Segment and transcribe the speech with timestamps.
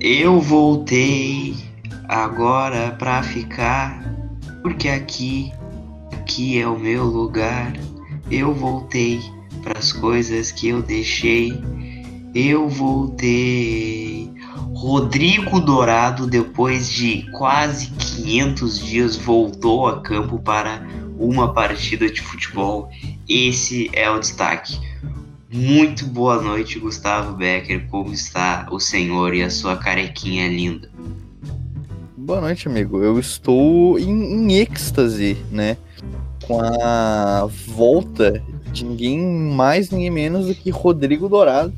[0.00, 1.56] Eu voltei
[2.08, 4.00] agora pra ficar,
[4.62, 5.52] porque aqui,
[6.12, 7.72] aqui é o meu lugar.
[8.30, 9.20] Eu voltei
[9.60, 11.60] pras coisas que eu deixei.
[12.32, 14.30] Eu voltei.
[14.72, 20.86] Rodrigo Dourado, depois de quase 500 dias, voltou a campo para
[21.18, 22.88] uma partida de futebol.
[23.28, 24.78] Esse é o destaque.
[25.50, 27.88] Muito boa noite, Gustavo Becker.
[27.88, 30.90] Como está o senhor e a sua carequinha linda?
[32.16, 33.02] Boa noite, amigo.
[33.02, 35.78] Eu estou em, em êxtase, né?
[36.46, 38.42] Com a volta
[38.72, 41.72] de ninguém mais, ninguém menos do que Rodrigo Dourado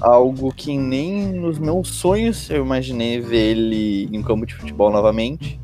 [0.00, 5.60] algo que nem nos meus sonhos eu imaginei ver ele em campo de futebol novamente.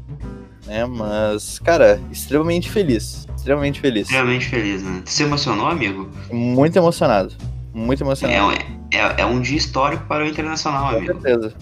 [0.72, 0.86] Né?
[0.86, 3.28] Mas, cara, extremamente feliz.
[3.36, 4.04] Extremamente feliz.
[4.04, 5.02] Extremamente feliz, né?
[5.04, 6.08] Você se emocionou, amigo?
[6.32, 7.34] Muito emocionado.
[7.74, 8.52] Muito emocionado.
[8.90, 11.12] É, é, é um dia histórico para o Internacional, Com amigo.
[11.20, 11.52] certeza.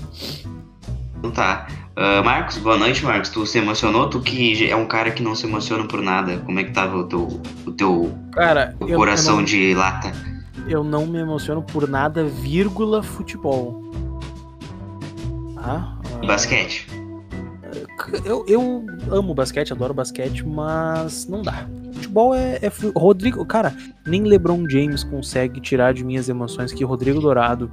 [1.19, 1.67] Então tá.
[1.97, 3.31] Uh, Marcos, boa noite, Marcos.
[3.31, 4.09] Tu se emocionou?
[4.09, 6.39] Tu que é um cara que não se emociona por nada.
[6.39, 10.13] Como é que tava o teu, o teu Cara, o coração não, de lata?
[10.69, 13.83] eu não me emociono por nada, vírgula, futebol.
[15.59, 16.87] Ah, Basquete.
[18.25, 21.67] Eu, eu amo basquete, adoro basquete, mas não dá.
[21.93, 23.75] Futebol é, é Rodrigo, cara,
[24.07, 27.71] nem LeBron James consegue tirar de minhas emoções que Rodrigo Dourado,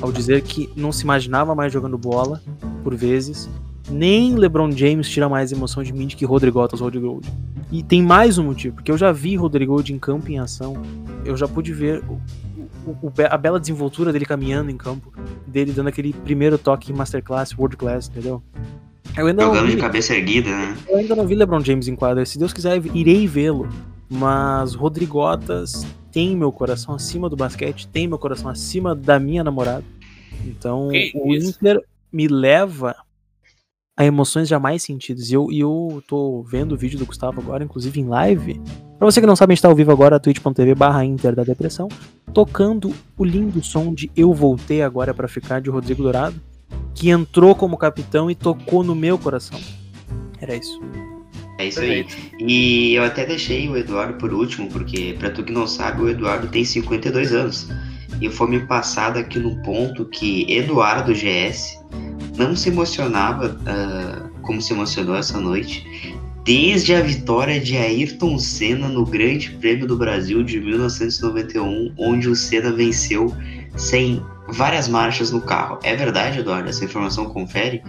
[0.00, 2.40] ao dizer que não se imaginava mais jogando bola,
[2.82, 3.48] por vezes,
[3.90, 7.20] nem LeBron James tira mais emoção de mim do que Rodrigotas Rodrigo.
[7.70, 10.74] E tem mais um motivo, porque eu já vi Rodrigo em campo em ação,
[11.24, 12.02] eu já pude ver
[13.30, 15.12] a bela desenvoltura dele caminhando em campo,
[15.46, 18.42] dele dando aquele primeiro toque Masterclass, World Class, entendeu?
[19.18, 20.76] Eu ainda não Jogando vi- de cabeça erguida, né?
[20.88, 22.24] eu ainda não vi LeBron James em quadra.
[22.24, 23.68] Se Deus quiser, irei vê-lo.
[24.10, 29.84] Mas Rodrigotas tem meu coração acima do basquete, tem meu coração acima da minha namorada.
[30.46, 31.50] Então, Que o isso?
[31.50, 31.80] Inter
[32.12, 32.96] me leva
[33.96, 35.28] a emoções jamais sentidas.
[35.30, 38.60] E eu, e eu tô vendo o vídeo do Gustavo agora, inclusive em live.
[38.98, 41.44] Pra você que não sabe, a gente tá ao vivo agora, twitch.tv barra Inter da
[41.44, 41.88] Depressão,
[42.32, 46.40] tocando o lindo som de Eu Voltei Agora pra Ficar, de Rodrigo Dourado,
[46.98, 49.58] que entrou como capitão e tocou no meu coração.
[50.40, 50.80] Era isso.
[51.58, 52.04] É isso aí.
[52.40, 56.08] E eu até deixei o Eduardo por último, porque, pra tu que não sabe, o
[56.08, 57.68] Eduardo tem 52 anos.
[58.20, 61.78] E foi me passado aqui no ponto que Eduardo GS
[62.36, 65.86] não se emocionava ah, como se emocionou essa noite,
[66.44, 72.34] desde a vitória de Ayrton Senna no Grande Prêmio do Brasil de 1991, onde o
[72.34, 73.32] Senna venceu
[73.76, 75.78] sem várias marchas no carro.
[75.82, 76.68] É verdade, Eduardo?
[76.68, 77.82] Essa informação confere?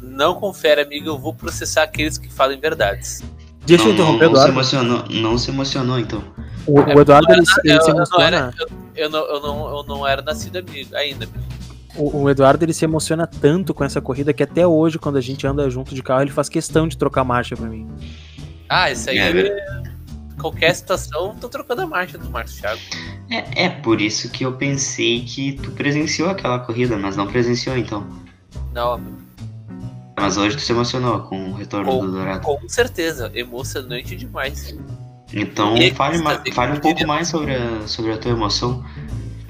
[0.00, 1.08] Não confere, amigo.
[1.08, 3.22] Eu vou processar aqueles que falam verdades.
[3.66, 4.52] Deixa eu não, interromper, não, não se Eduardo.
[4.52, 6.22] emocionou, não se emocionou, então.
[6.66, 8.54] O, o Eduardo ele, se- ele eu, se eu não era, emociona.
[8.58, 11.24] eu, eu não, eu, não, eu não era nascido amigo ainda.
[11.24, 11.44] amigo.
[11.96, 15.20] O, o Eduardo ele se emociona tanto com essa corrida que até hoje, quando a
[15.20, 17.88] gente anda junto de carro, ele faz questão de trocar marcha pra mim.
[18.68, 19.18] Ah, isso aí.
[19.18, 19.82] É,
[20.44, 22.80] qualquer situação, tô trocando a marcha do Marcos Thiago.
[23.30, 27.78] É, é por isso que eu pensei que tu presenciou aquela corrida, mas não presenciou
[27.78, 28.06] então.
[28.74, 29.00] Não.
[30.14, 32.40] Mas hoje tu se emocionou com o retorno Com- do Dourado.
[32.42, 33.30] Com certeza.
[33.34, 34.76] Emocionante demais.
[35.32, 38.84] Então fale, fale um pouco mais sobre a, sobre a tua emoção.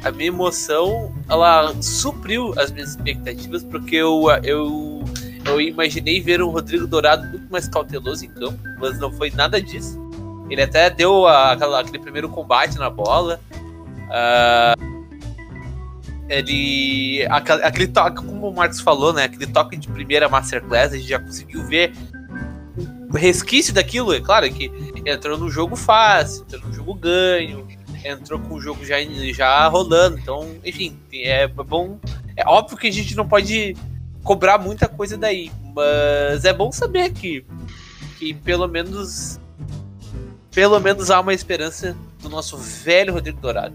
[0.05, 5.03] A minha emoção, ela supriu as minhas expectativas, porque eu, eu,
[5.44, 9.61] eu imaginei ver um Rodrigo Dourado muito mais cauteloso em campo, mas não foi nada
[9.61, 10.03] disso.
[10.50, 13.41] Ele até deu a- aquela- aquele primeiro combate na bola.
[14.10, 14.75] Ah,
[16.28, 17.27] ele.
[17.31, 19.25] aquela- Aquele toque, como o Marcos falou, né?
[19.25, 21.93] Aquele toque de primeira Masterclass, a gente já conseguiu ver
[23.12, 24.12] o resquício daquilo.
[24.12, 24.71] É claro que
[25.06, 27.66] entrou no jogo fácil, entrou no jogo ganho,
[28.05, 28.97] entrou com o jogo já,
[29.32, 30.19] já rolando.
[30.19, 31.99] Então, enfim, é bom.
[32.37, 33.76] É óbvio que a gente não pode
[34.22, 37.44] cobrar muita coisa daí, mas é bom saber que,
[38.19, 39.38] que pelo menos.
[40.54, 43.75] Pelo menos há uma esperança do nosso velho Rodrigo Dourado.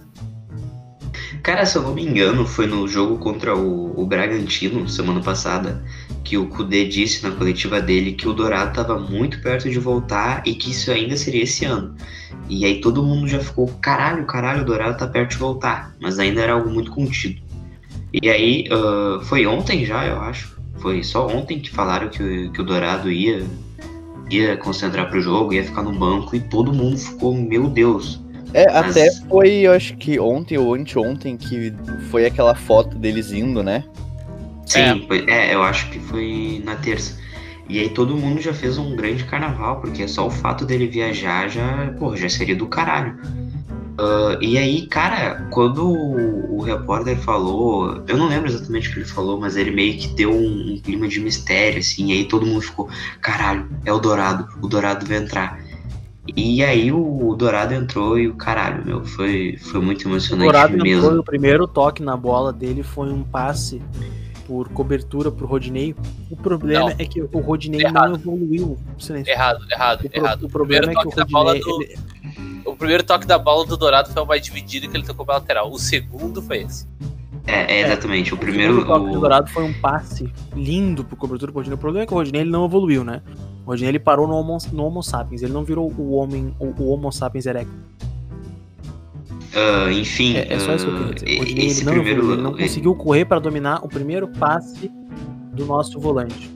[1.43, 5.83] Cara, se eu não me engano, foi no jogo contra o, o Bragantino, semana passada,
[6.23, 10.41] que o Kudê disse na coletiva dele que o Dourado estava muito perto de voltar
[10.45, 11.95] e que isso ainda seria esse ano.
[12.47, 15.95] E aí todo mundo já ficou, caralho, caralho, o Dourado tá perto de voltar.
[15.99, 17.41] Mas ainda era algo muito contido.
[18.11, 20.57] E aí, ah, foi ontem já, eu acho.
[20.77, 23.45] Foi só ontem que falaram que, que o Dourado ia,
[24.29, 28.21] ia concentrar pro jogo, ia ficar no banco e todo mundo ficou, meu Deus.
[28.53, 31.73] É, Mas- até foi, eu acho que ontem ou anteontem que
[32.09, 33.83] foi aquela foto deles indo, né?
[34.65, 37.17] Sim, foi- é, eu acho que foi na terça.
[37.67, 41.47] E aí todo mundo já fez um grande carnaval, porque só o fato dele viajar
[41.47, 43.15] já, porra, já seria do caralho.
[44.01, 48.99] Ah, e aí, cara, quando o, o repórter falou, eu não lembro exatamente o que
[48.99, 52.25] ele falou, mas ele meio que deu um, um clima de mistério, assim, e aí
[52.25, 52.87] todo mundo ficou,
[53.21, 55.59] caralho, é o Dourado, o Dourado vai entrar.
[56.35, 60.43] E aí o, o Dourado entrou e o caralho, meu, foi, foi muito O emocionante
[60.45, 61.19] Dourado entrou e mesmo.
[61.19, 63.81] o primeiro toque na bola dele foi um passe
[64.45, 65.95] por cobertura pro Rodinei.
[66.29, 66.95] O problema Não.
[66.97, 68.09] é que o Rodinei Errado.
[68.09, 68.77] não evoluiu.
[68.97, 69.31] Silêncio.
[69.31, 70.43] Errado, errado, O, pro- errado.
[70.45, 71.95] o problema é que o Rodinei.
[72.63, 75.25] Do- O primeiro toque da bola do Dourado foi o mais dividido que ele tocou
[75.25, 75.71] pra lateral.
[75.71, 76.87] O segundo foi esse.
[77.47, 78.73] É, é, exatamente, o o primeiro.
[78.75, 81.75] segundo toque do o- Dourado foi um passe lindo pro cobertura pro Rodinei.
[81.75, 83.21] O problema é que o Rodinei ele não evoluiu, né?
[83.65, 85.41] O Rodinei ele parou no Homo, no homo sapiens.
[85.41, 87.73] Ele não virou o homem, o, o Homo sapiens erectus.
[89.55, 91.25] ah, enfim, É, é só isso que eu queria dizer.
[91.27, 92.19] O ah, Rodinei esse ele não, primeiro.
[92.19, 94.91] evoluiu, ele não conseguiu correr para dominar o primeiro passe
[95.53, 96.49] do nosso volante.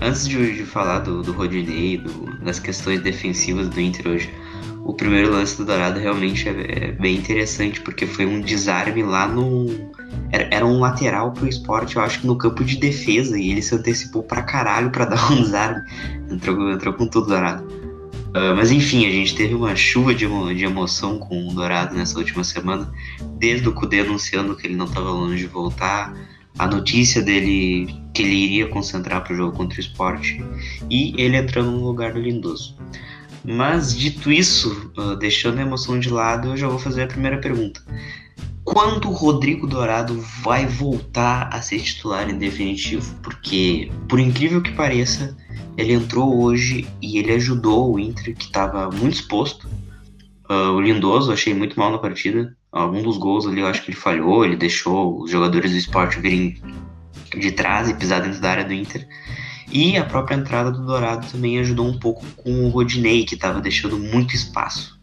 [0.00, 4.30] Antes de, de falar do, do Rodinei, do- das questões defensivas do Inter hoje,
[4.84, 9.26] o primeiro lance do Dourado realmente é, é bem interessante, porque foi um desarme lá
[9.26, 9.66] no.
[10.30, 13.62] Era, era um lateral pro esporte, eu acho que no campo de defesa, e ele
[13.62, 15.82] se antecipou pra caralho pra dar um desarme.
[16.30, 17.84] Entrou, entrou com tudo Dourado.
[18.34, 22.18] Ah, mas enfim, a gente teve uma chuva de, de emoção com o Dourado nessa
[22.18, 22.92] última semana,
[23.38, 26.12] desde o Cudê anunciando que ele não estava longe de voltar,
[26.58, 30.44] a notícia dele que ele iria concentrar para o jogo contra o esporte
[30.90, 32.76] e ele entrando no lugar do Lindoso.
[33.44, 37.38] Mas dito isso, ah, deixando a emoção de lado, eu já vou fazer a primeira
[37.38, 37.82] pergunta.
[38.64, 43.14] Quando o Rodrigo Dourado vai voltar a ser titular em definitivo?
[43.22, 45.36] Porque, por incrível que pareça,
[45.76, 49.68] ele entrou hoje e ele ajudou o Inter, que estava muito exposto.
[50.48, 52.56] Ah, o Lindoso, achei muito mal na partida.
[52.72, 56.18] Algum dos gols ali eu acho que ele falhou, ele deixou os jogadores do esporte
[56.18, 56.60] virem
[57.38, 59.06] de trás e pisar dentro da área do Inter.
[59.74, 63.60] E a própria entrada do Dourado também ajudou um pouco com o Rodinei, que estava
[63.60, 65.00] deixando muito espaço.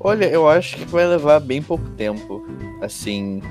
[0.00, 2.42] Olha, eu acho que vai levar bem pouco tempo.
[2.80, 3.42] Assim,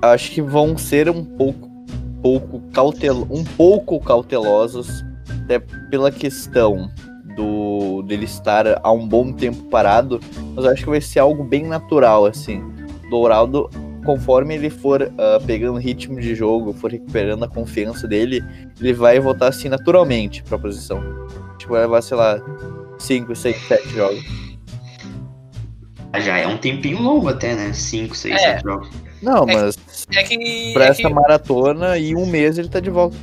[0.00, 1.68] acho que vão ser um pouco,
[2.22, 5.04] pouco cautel, um pouco cautelosos,
[5.42, 6.90] até pela questão
[7.36, 10.18] do dele estar há um bom tempo parado.
[10.54, 12.62] Mas acho que vai ser algo bem natural, assim.
[13.10, 13.68] Dourado,
[14.14, 18.42] conforme ele for ah, pegando ritmo de jogo, for recuperando a confiança dele,
[18.80, 21.00] ele vai voltar assim naturalmente para a posição.
[21.58, 22.40] Que vai levar, sei lá,
[22.98, 24.24] 5, 6, 7 jogos.
[26.18, 27.72] Já é um tempinho longo até, né?
[27.72, 28.38] 5, 6, É.
[28.38, 28.90] 7 jogos.
[29.22, 29.76] Não, É mas
[30.16, 30.72] É que.
[30.72, 33.16] pra é essa que- maratona e um mês ele tá de volta.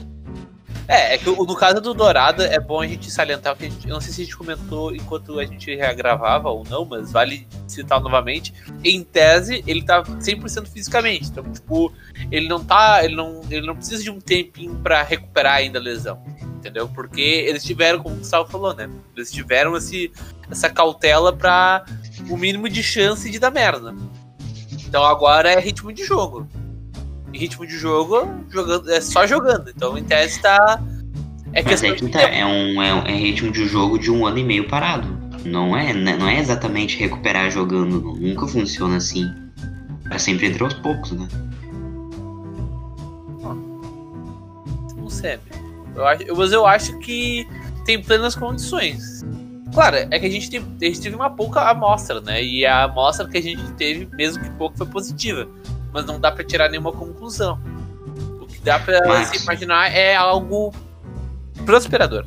[0.87, 3.87] É, é que no caso do Dourado é bom a gente salientar que a gente,
[3.87, 7.45] eu não sei se a gente comentou enquanto a gente gravava ou não, mas vale
[7.67, 8.53] citar novamente.
[8.83, 11.29] Em tese, ele tá 100% fisicamente.
[11.29, 11.91] Então, tipo,
[12.31, 15.81] ele não tá, ele não, ele não precisa de um tempinho pra recuperar ainda a
[15.81, 16.21] lesão,
[16.55, 16.87] entendeu?
[16.87, 18.89] Porque eles tiveram, como o Gustavo falou, né?
[19.15, 20.09] Eles tiveram esse,
[20.49, 21.83] essa cautela pra
[22.29, 23.93] o mínimo de chance de dar merda.
[24.87, 26.47] Então agora é ritmo de jogo.
[27.33, 29.69] Ritmo de jogo, jogando, é só jogando.
[29.69, 30.81] Então, em tese, tá.
[31.53, 34.25] É Mas é que tá, é um, é, um- é ritmo de jogo de um
[34.25, 35.07] ano e meio parado.
[35.45, 38.15] Não é, né, não é exatamente recuperar jogando, não.
[38.15, 39.25] nunca funciona assim.
[40.11, 41.27] É sempre entre aos poucos, né?
[44.95, 45.39] Não sei.
[45.95, 47.47] Eu acho, mas eu acho que
[47.85, 49.25] tem plenas condições.
[49.73, 52.43] Claro, é que a gente, tem, a gente teve uma pouca amostra, né?
[52.43, 55.47] E a amostra que a gente teve, mesmo que pouco, foi positiva.
[55.97, 57.59] Mas não dá pra tirar nenhuma conclusão.
[58.39, 60.71] O que dá pra Mas- se imaginar é algo
[61.65, 62.23] prosperador.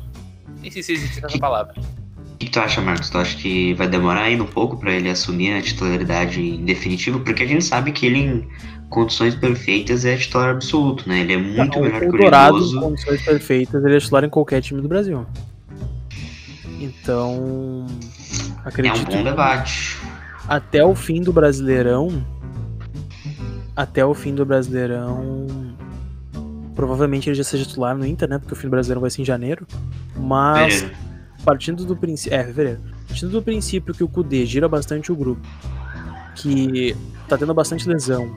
[0.61, 1.73] Nem sei se existe essa palavra.
[1.79, 3.09] O que tu acha, Marcos?
[3.09, 7.21] Tu acha que vai demorar ainda um pouco pra ele assumir a titularidade em definitivo?
[7.21, 8.49] Porque a gente sabe que ele, em
[8.89, 11.21] condições perfeitas, é titular absoluto, né?
[11.21, 14.25] Ele é muito Não, melhor o que o Dourado, em condições perfeitas, ele é titular
[14.25, 15.25] em qualquer time do Brasil.
[16.77, 19.97] Então, É um acredito bom que debate.
[20.45, 22.21] até o fim do Brasileirão,
[23.75, 25.47] até o fim do Brasileirão,
[26.75, 28.37] provavelmente ele já seja titular no Inter, né?
[28.37, 29.65] Porque o fim do Brasileirão vai ser em janeiro.
[30.15, 30.97] Mas Pereira.
[31.43, 32.37] partindo do princípio.
[32.37, 32.79] É, fevereiro.
[33.07, 35.41] Partindo do princípio que o Kudê gira bastante o grupo,
[36.35, 36.95] que
[37.27, 38.31] tá tendo bastante lesão,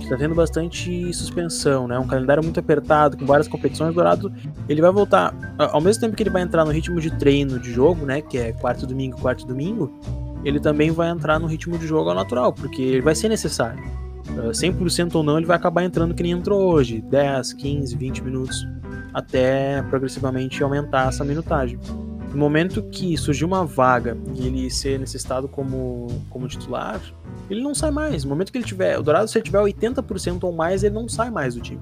[0.00, 1.98] que tá tendo bastante suspensão, né?
[1.98, 4.32] Um calendário muito apertado, com várias competições, Dourado,
[4.68, 5.34] ele vai voltar.
[5.58, 8.20] Ao mesmo tempo que ele vai entrar no ritmo de treino de jogo, né?
[8.20, 9.92] Que é quarto domingo, quarto domingo,
[10.44, 14.01] ele também vai entrar no ritmo de jogo ao natural, porque ele vai ser necessário.
[14.30, 18.22] Uh, 100% ou não, ele vai acabar entrando que nem entrou hoje, 10, 15, 20
[18.22, 18.66] minutos,
[19.12, 21.78] até progressivamente aumentar essa minutagem.
[22.32, 27.00] No momento que surgir uma vaga e ele ser necessitado como, como titular,
[27.50, 28.24] ele não sai mais.
[28.24, 31.08] No momento que ele tiver, o Dourado, se ele tiver 80% ou mais, ele não
[31.08, 31.80] sai mais do time.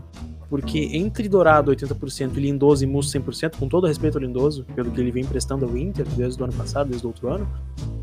[0.48, 4.90] Porque entre Dourado 80% e Lindoso e Musso 100%, com todo respeito ao Lindoso, pelo
[4.90, 7.48] que ele vem prestando ao Inter desde o ano passado, desde o outro ano,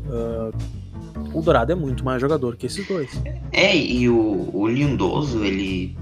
[0.06, 0.56] uh,
[1.32, 3.10] o Dourado é muito mais jogador que esses dois.
[3.52, 5.96] É, e o, o Lindoso, ele,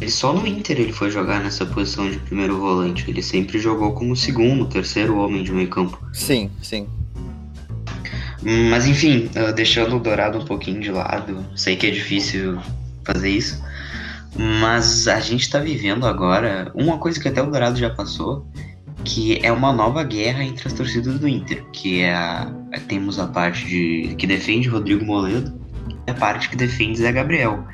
[0.00, 3.08] ele só no Inter ele foi jogar nessa posição de primeiro volante.
[3.08, 5.98] Ele sempre jogou como segundo, terceiro homem de meio campo.
[6.12, 6.86] Sim, sim.
[8.70, 12.58] Mas enfim, uh, deixando o Dourado um pouquinho de lado, sei que é difícil
[13.02, 13.62] fazer isso,
[14.36, 18.46] mas a gente tá vivendo agora uma coisa que até o Dourado já passou,
[19.04, 22.52] que é uma nova guerra entre as torcidas do Inter, que é a,
[22.88, 25.60] temos a parte de que defende Rodrigo Moledo
[26.06, 27.64] e a parte que defende Zé Gabriel.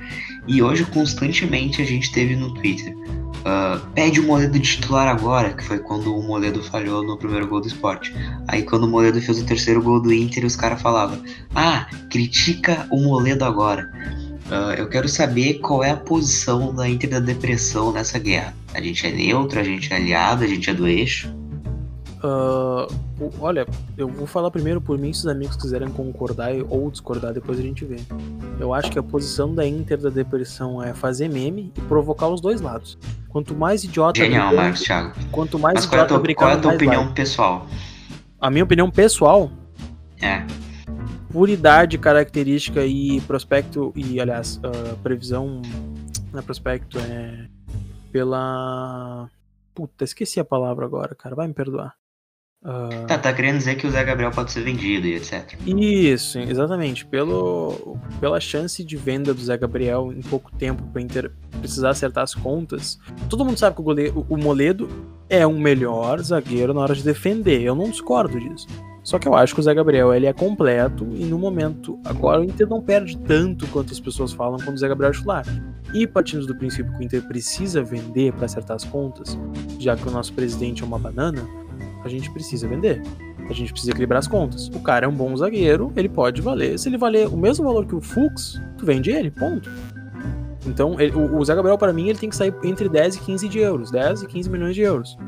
[0.46, 2.94] E hoje constantemente a gente teve no Twitter
[3.40, 7.46] Uh, pede o Moledo de titular agora, que foi quando o Moledo falhou no primeiro
[7.46, 8.14] gol do esporte.
[8.46, 11.22] Aí quando o Moledo fez o terceiro gol do Inter, os caras falavam:
[11.54, 13.90] Ah, critica o Moledo agora.
[14.46, 18.54] Uh, eu quero saber qual é a posição da Inter da depressão nessa guerra.
[18.74, 21.34] A gente é neutro, a gente é aliado, a gente é do eixo.
[22.22, 22.86] Uh,
[23.40, 27.58] olha, eu vou falar primeiro por mim, se os amigos quiserem concordar ou discordar, depois
[27.58, 27.96] a gente vê.
[28.58, 32.40] Eu acho que a posição da Inter da depressão é fazer meme e provocar os
[32.40, 32.98] dois lados.
[33.28, 34.20] Quanto mais idiota.
[34.20, 35.14] Genial, Marcos Thiago.
[35.32, 37.14] Quanto mais Mas idiota qual é a tua, qual é a tua opinião vai.
[37.14, 37.66] pessoal?
[38.38, 39.50] A minha opinião pessoal?
[40.20, 40.44] É.
[41.32, 45.62] Por idade, característica e prospecto, e aliás, uh, previsão.
[46.32, 47.46] Não é prospecto, é.
[48.12, 49.28] Pela.
[49.74, 51.34] Puta, esqueci a palavra agora, cara.
[51.34, 51.94] Vai me perdoar.
[52.62, 53.06] Uh...
[53.06, 55.58] Tá, tá querendo dizer que o Zé Gabriel pode ser vendido e etc.
[55.66, 57.06] Isso, exatamente.
[57.06, 62.24] Pelo, pela chance de venda do Zé Gabriel em pouco tempo para Inter precisar acertar
[62.24, 62.98] as contas.
[63.30, 64.88] Todo mundo sabe que o, goleiro, o Moledo
[65.28, 67.62] é um melhor zagueiro na hora de defender.
[67.62, 68.66] Eu não discordo disso.
[69.02, 72.40] Só que eu acho que o Zé Gabriel ele é completo e no momento agora
[72.40, 75.44] o Inter não perde tanto quanto as pessoas falam quando o Zé Gabriel é titular.
[75.94, 79.38] E partindo do princípio que o Inter precisa vender para acertar as contas,
[79.78, 81.42] já que o nosso presidente é uma banana,
[82.04, 83.02] a gente precisa vender.
[83.48, 84.68] A gente precisa equilibrar as contas.
[84.68, 86.78] O cara é um bom zagueiro, ele pode valer.
[86.78, 89.68] Se ele valer o mesmo valor que o Fux, tu vende ele, ponto.
[90.66, 93.20] Então, ele, o, o Zé Gabriel, para mim, ele tem que sair entre 10 e
[93.20, 93.90] 15 de euros.
[93.90, 95.18] 10 e 15 milhões de euros.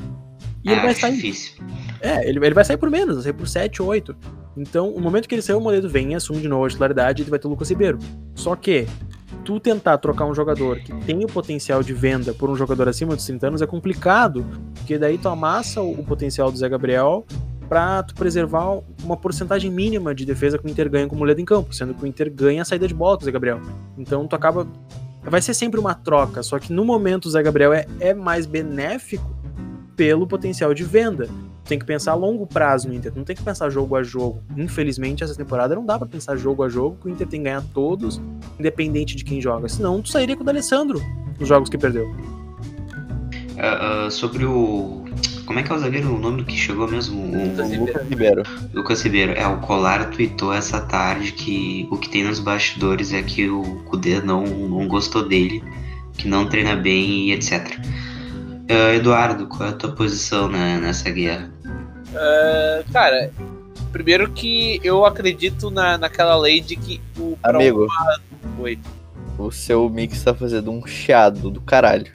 [0.63, 1.17] E ah, ele vai sair.
[1.17, 1.65] Difícil.
[2.03, 4.17] É, ele, ele vai sair por menos, vai sair por 7, 8.
[4.57, 7.23] Então, o momento que ele sair, o Moledo vem e assume de novo a titularidade
[7.23, 7.99] e vai ter o Lucas Ribeiro.
[8.35, 8.87] Só que,
[9.45, 13.15] tu tentar trocar um jogador que tem o potencial de venda por um jogador acima
[13.15, 14.45] dos 30 anos é complicado,
[14.75, 17.25] porque daí tu amassa o, o potencial do Zé Gabriel
[17.69, 21.41] para tu preservar uma porcentagem mínima de defesa que o Inter ganha com o Moledo
[21.41, 23.61] em campo, sendo que o Inter ganha a saída de bola com o Zé Gabriel.
[23.97, 24.67] Então tu acaba.
[25.23, 28.45] Vai ser sempre uma troca, só que no momento o Zé Gabriel é, é mais
[28.45, 29.25] benéfico
[29.95, 31.29] pelo potencial de venda
[31.65, 34.43] tem que pensar a longo prazo no Inter, não tem que pensar jogo a jogo.
[34.57, 37.45] Infelizmente, essa temporada não dá para pensar jogo a jogo, que o Inter tem que
[37.45, 38.21] ganhar todos,
[38.59, 39.69] independente de quem joga.
[39.69, 41.01] Senão, tu sairia com o D'Alessandro
[41.39, 42.09] nos jogos que perdeu.
[43.53, 45.05] Uh, uh, sobre o.
[45.47, 46.15] Como é que é o zagueiro?
[46.15, 47.21] O nome que chegou mesmo?
[47.21, 48.43] O Lucas Ribeiro.
[48.73, 49.33] Lucas Ribeiro.
[49.33, 53.83] É, o Colar tweetou essa tarde que o que tem nos bastidores é que o
[53.85, 55.63] Kudê não, não gostou dele,
[56.17, 57.79] que não treina bem e etc.
[58.73, 61.51] Uh, Eduardo, qual é a tua posição né, nessa guerra?
[61.67, 63.31] Uh, cara,
[63.93, 67.37] primeiro que eu acredito na, naquela lei de que o.
[67.43, 67.87] Amigo.
[68.59, 68.79] Oi.
[69.37, 72.11] O seu mix tá fazendo um chiado do caralho.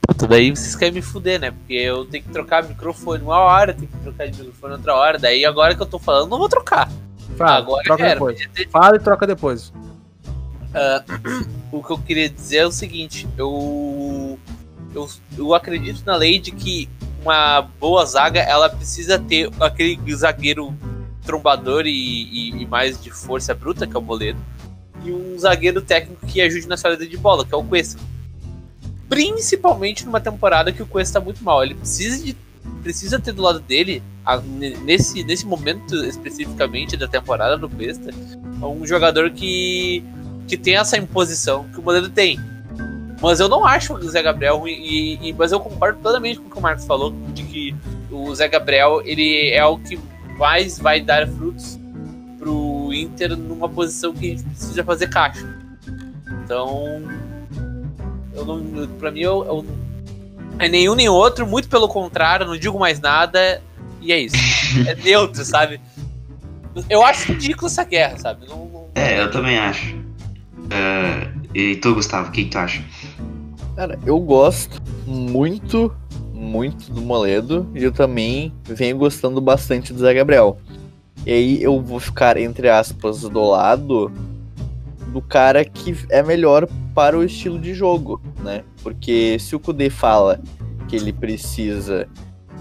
[0.00, 1.52] Puta, daí vocês querem me fuder, né?
[1.52, 5.16] Porque eu tenho que trocar microfone uma hora, tenho que trocar de microfone outra hora.
[5.16, 6.90] Daí agora que eu tô falando, não vou trocar.
[7.36, 8.48] Fala, agora troca era, depois.
[8.52, 8.68] Ter...
[8.68, 9.68] Fala e troca depois.
[10.74, 14.27] Uh, o que eu queria dizer é o seguinte, eu
[14.94, 16.88] eu, eu acredito na lei de que
[17.22, 20.74] uma boa zaga ela precisa ter aquele zagueiro
[21.24, 24.38] trombador e, e, e, mais de força bruta, que é o Moledo,
[25.04, 28.00] e um zagueiro técnico que ajude na saída de bola, que é o Cuesta.
[29.08, 31.62] Principalmente numa temporada que o Cuesta está muito mal.
[31.62, 32.36] Ele precisa, de,
[32.82, 38.10] precisa ter do lado dele, a, nesse, nesse momento especificamente da temporada do Cuesta,
[38.62, 40.02] um jogador que,
[40.46, 42.40] que tem essa imposição que o Moledo tem
[43.20, 46.46] mas eu não acho o Zé Gabriel ruim, e, e, mas eu concordo totalmente com
[46.46, 47.74] o que o Marcos falou, de que
[48.10, 49.98] o Zé Gabriel ele é o que
[50.38, 51.78] mais vai dar frutos
[52.38, 55.44] pro Inter numa posição que a gente precisa fazer caixa.
[56.44, 57.02] Então,
[58.34, 59.66] eu não, pra mim, eu, eu,
[60.58, 63.60] é nenhum nem outro, muito pelo contrário, não digo mais nada,
[64.00, 64.36] e é isso.
[64.86, 65.80] É neutro, sabe?
[66.88, 68.46] Eu acho ridículo essa guerra, sabe?
[68.46, 68.88] Não, não...
[68.94, 69.96] É, eu também acho.
[69.96, 72.84] Uh, e tu, Gustavo, o que, que tu acha?
[73.74, 75.92] Cara, eu gosto muito,
[76.32, 80.58] muito do Moledo e eu também venho gostando bastante do Zé Gabriel.
[81.26, 84.12] E aí eu vou ficar, entre aspas, do lado
[85.12, 88.22] do cara que é melhor para o estilo de jogo.
[88.40, 88.62] né?
[88.80, 90.40] Porque se o Kudê fala
[90.88, 92.06] que ele precisa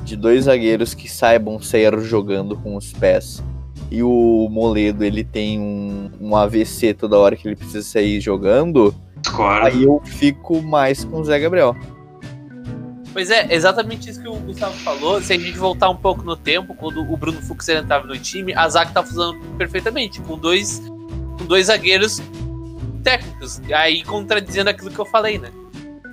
[0.03, 3.43] de dois zagueiros que saibam sair jogando com os pés
[3.89, 8.93] e o Moledo ele tem um, um AVC toda hora que ele precisa sair jogando,
[9.21, 9.65] Discordo.
[9.67, 11.75] aí eu fico mais com o Zé Gabriel.
[13.13, 15.19] Pois é, exatamente isso que o Gustavo falou.
[15.21, 18.53] Se a gente voltar um pouco no tempo, quando o Bruno Fux entrava no time,
[18.53, 20.79] a Zac tá funcionando perfeitamente, com dois,
[21.39, 22.21] com dois zagueiros
[23.03, 23.59] técnicos.
[23.73, 25.49] Aí contradizendo aquilo que eu falei, né?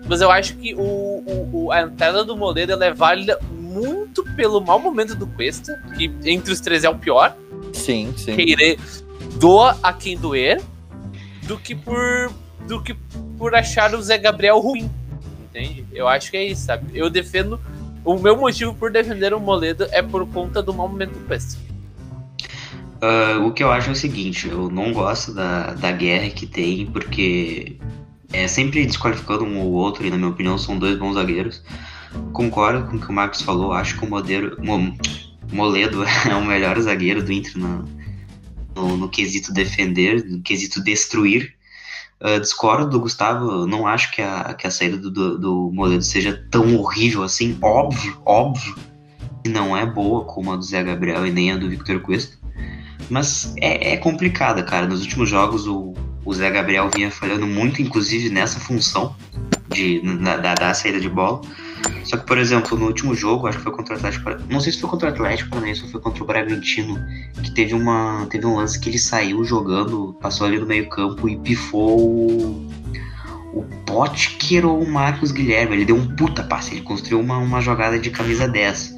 [0.09, 4.23] Mas eu acho que o, o- o- a entrada do Moledo ela é válida muito
[4.37, 7.37] pelo mau momento do Cuesta, que entre os três é o pior.
[7.85, 8.37] Sim, sim.
[8.37, 8.79] Querer
[9.39, 10.61] doa a quem doer,
[11.43, 12.33] do que por
[12.67, 12.95] do que
[13.37, 14.91] por achar o Zé Gabriel ruim.
[15.45, 15.85] Entende?
[15.93, 16.87] Eu acho que é isso, sabe?
[16.95, 17.61] Eu defendo.
[18.05, 21.59] O meu motivo por defender o Moledo é por conta do mau momento do Cuesta.
[23.01, 26.47] Ah, o que eu acho é o seguinte, eu não gosto da, da guerra que
[26.47, 27.77] tem, porque
[28.33, 31.63] é sempre desqualificando um ou outro, e na minha opinião são dois bons zagueiros.
[32.33, 34.97] Concordo com o que o Marcos falou, acho que o Modeiro, Mo-
[35.53, 37.89] Moledo é o melhor zagueiro do Inter no,
[38.75, 41.55] no, no quesito defender, no quesito destruir.
[42.25, 46.03] Ah, discordo do Gustavo, não acho que a, que a saída do, do, do Moledo
[46.03, 48.75] seja tão horrível assim, óbvio, óbvio
[49.43, 52.39] que não é boa como a do Zé Gabriel e nem a do Victor Cuesta.
[53.11, 54.87] Mas é, é complicada, cara.
[54.87, 55.93] Nos últimos jogos o,
[56.25, 59.15] o Zé Gabriel vinha falhando muito, inclusive nessa função
[59.69, 61.43] de, da, da saída de bola.
[62.05, 64.31] Só que, por exemplo, no último jogo, acho que foi contra o Atlético.
[64.51, 66.99] Não sei se foi contra o Atlético Paranaense ou foi contra o Bragantino.
[67.43, 71.37] Que teve, uma, teve um lance que ele saiu jogando, passou ali no meio-campo e
[71.39, 72.69] pifou o,
[73.55, 75.77] o Potker ou o Marcos Guilherme.
[75.77, 78.95] Ele deu um puta passe, ele construiu uma, uma jogada de camisa 10.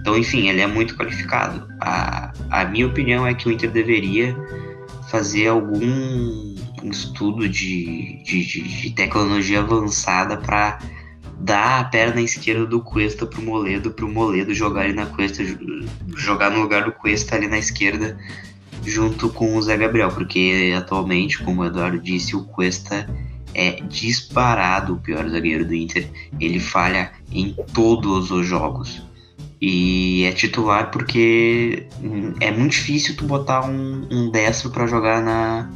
[0.00, 1.66] Então, enfim, ele é muito qualificado.
[1.80, 4.36] A, a minha opinião é que o Inter deveria
[5.10, 6.54] fazer algum
[6.84, 10.78] estudo de, de, de, de tecnologia avançada para
[11.38, 15.42] dar a perna esquerda do Cuesta pro Moledo, pro Moledo jogar ali na Cuesta,
[16.16, 18.18] jogar no lugar do Cuesta ali na esquerda,
[18.84, 23.08] junto com o Zé Gabriel, porque atualmente, como o Eduardo disse, o Cuesta
[23.54, 26.08] é disparado o pior zagueiro do Inter.
[26.38, 29.02] Ele falha em todos os jogos.
[29.60, 35.22] E é titular porque hum, é muito difícil tu botar um, um destro para jogar
[35.22, 35.70] na,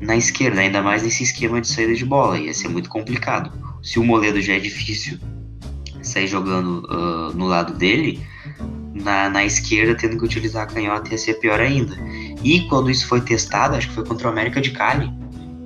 [0.00, 2.38] na esquerda, ainda mais nesse esquema de saída de bola.
[2.38, 3.52] Ia ser muito complicado.
[3.82, 5.18] Se o Moledo já é difícil
[6.02, 8.20] sair jogando ah, no lado dele,
[8.94, 11.96] na, na esquerda tendo que utilizar a canhota ia ser pior ainda.
[12.42, 15.10] E quando isso foi testado, acho que foi contra o América de Cali,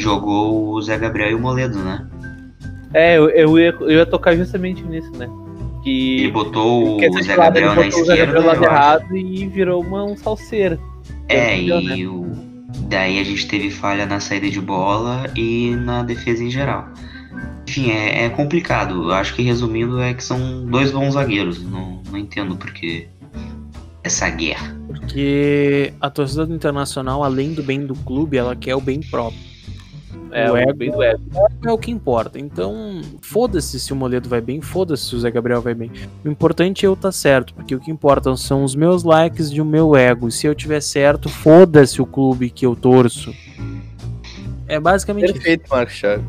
[0.01, 2.07] jogou o Zé Gabriel e o Moledo, né?
[2.95, 5.29] É, eu, eu, ia, eu ia tocar justamente nisso, né?
[5.85, 6.31] Ele Que.
[6.33, 8.33] botou que essa o Zé ele Gabriel na botou o Zé esquerda.
[8.33, 10.81] Gabriel do lado errado e virou uma, um salseiro.
[11.29, 11.59] É, né?
[11.59, 12.31] e o,
[12.89, 16.89] daí a gente teve falha na saída de bola e na defesa em geral.
[17.69, 19.05] Enfim, é, é complicado.
[19.05, 21.63] Eu acho que resumindo é que são dois bons zagueiros.
[21.63, 23.09] Não, não entendo porque
[24.05, 24.77] essa guerra.
[24.87, 29.41] Porque a torcida do Internacional, além do bem do clube, ela quer o bem próprio.
[30.33, 31.23] É, O ego- bem do ego.
[31.65, 32.39] É o que importa.
[32.39, 35.91] Então, foda-se se o Moledo vai bem, foda-se se o Zé Gabriel vai bem.
[36.25, 39.61] O importante é eu estar certo, porque o que importa são os meus likes e
[39.61, 40.29] o meu ego.
[40.29, 43.33] E se eu tiver certo, foda-se o clube que eu torço.
[44.69, 45.33] É basicamente.
[45.33, 46.25] Perfeito, Marcos Chaves.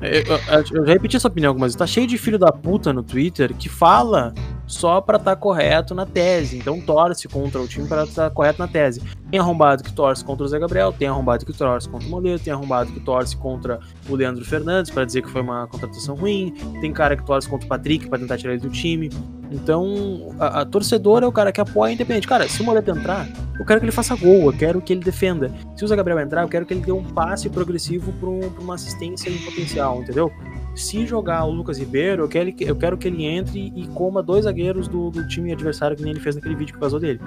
[0.00, 0.40] Eu, eu-
[0.80, 1.76] eu já repeti essa opinião algumas vezes.
[1.78, 4.32] Tá cheio de filho da puta no Twitter que fala
[4.68, 6.58] só pra estar correto na tese.
[6.58, 9.02] Então torce contra o time pra estar correto na tese.
[9.30, 12.38] Tem arrombado que torce contra o Zé Gabriel, tem arrombado que torce contra o Moledo,
[12.42, 16.54] tem arrombado que torce contra o Leandro Fernandes pra dizer que foi uma contratação ruim,
[16.80, 19.10] tem cara que torce contra o Patrick pra tentar tirar ele do time.
[19.50, 22.28] Então, a, a torcedor é o cara que apoia independente.
[22.28, 23.26] Cara, se o Moledo entrar,
[23.58, 25.50] eu quero que ele faça gol, eu quero que ele defenda.
[25.74, 28.50] Se o Zé Gabriel entrar, eu quero que ele dê um passe progressivo pra, um-
[28.60, 30.30] uma assistência em potencial, entendeu?
[30.78, 34.22] Se jogar o Lucas Ribeiro, eu quero, que- eu quero que ele entre e coma
[34.22, 37.20] dois zagueiros do, do time adversário, que nem ele fez naquele vídeo que vazou dele.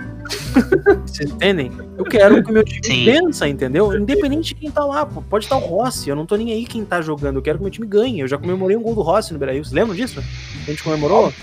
[1.06, 1.72] Vocês entendem?
[1.98, 3.06] Eu quero que o meu time Sim.
[3.06, 3.94] vença, entendeu?
[3.98, 5.22] Independente de quem tá lá, pô.
[5.22, 7.62] pode estar o Rossi, eu não tô nem aí quem tá jogando, eu quero que
[7.64, 8.22] o meu time ganhe.
[8.22, 10.20] Eu já comemorei um gol do Rossi no Beira-Rio, vocês lembram disso?
[10.20, 11.34] A gente comemorou?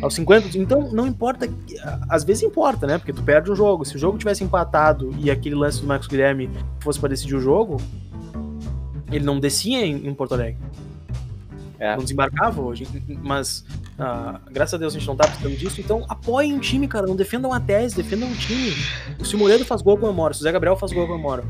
[0.00, 1.48] Aos 50, então não importa,
[2.08, 2.96] às vezes importa, né?
[2.96, 3.84] Porque tu perde um jogo.
[3.84, 6.48] Se o jogo tivesse empatado e aquele lance do Marcos Guilherme
[6.80, 7.78] fosse pra decidir o jogo,
[9.10, 10.58] ele não descia em, em Porto Alegre.
[11.78, 11.96] É.
[11.96, 12.86] Não desembarcava hoje.
[13.22, 13.64] Mas,
[13.98, 15.80] ah, graças a Deus, a gente não tá precisando disso.
[15.80, 17.06] Então, apoiem o time, cara.
[17.06, 18.72] Não defendam a tese, defendam o time.
[19.24, 20.32] Se o Moledo faz gol, eu comemoro.
[20.34, 21.44] Se o Zé Gabriel faz gol, eu comemoro.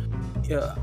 [0.53, 0.77] Ah,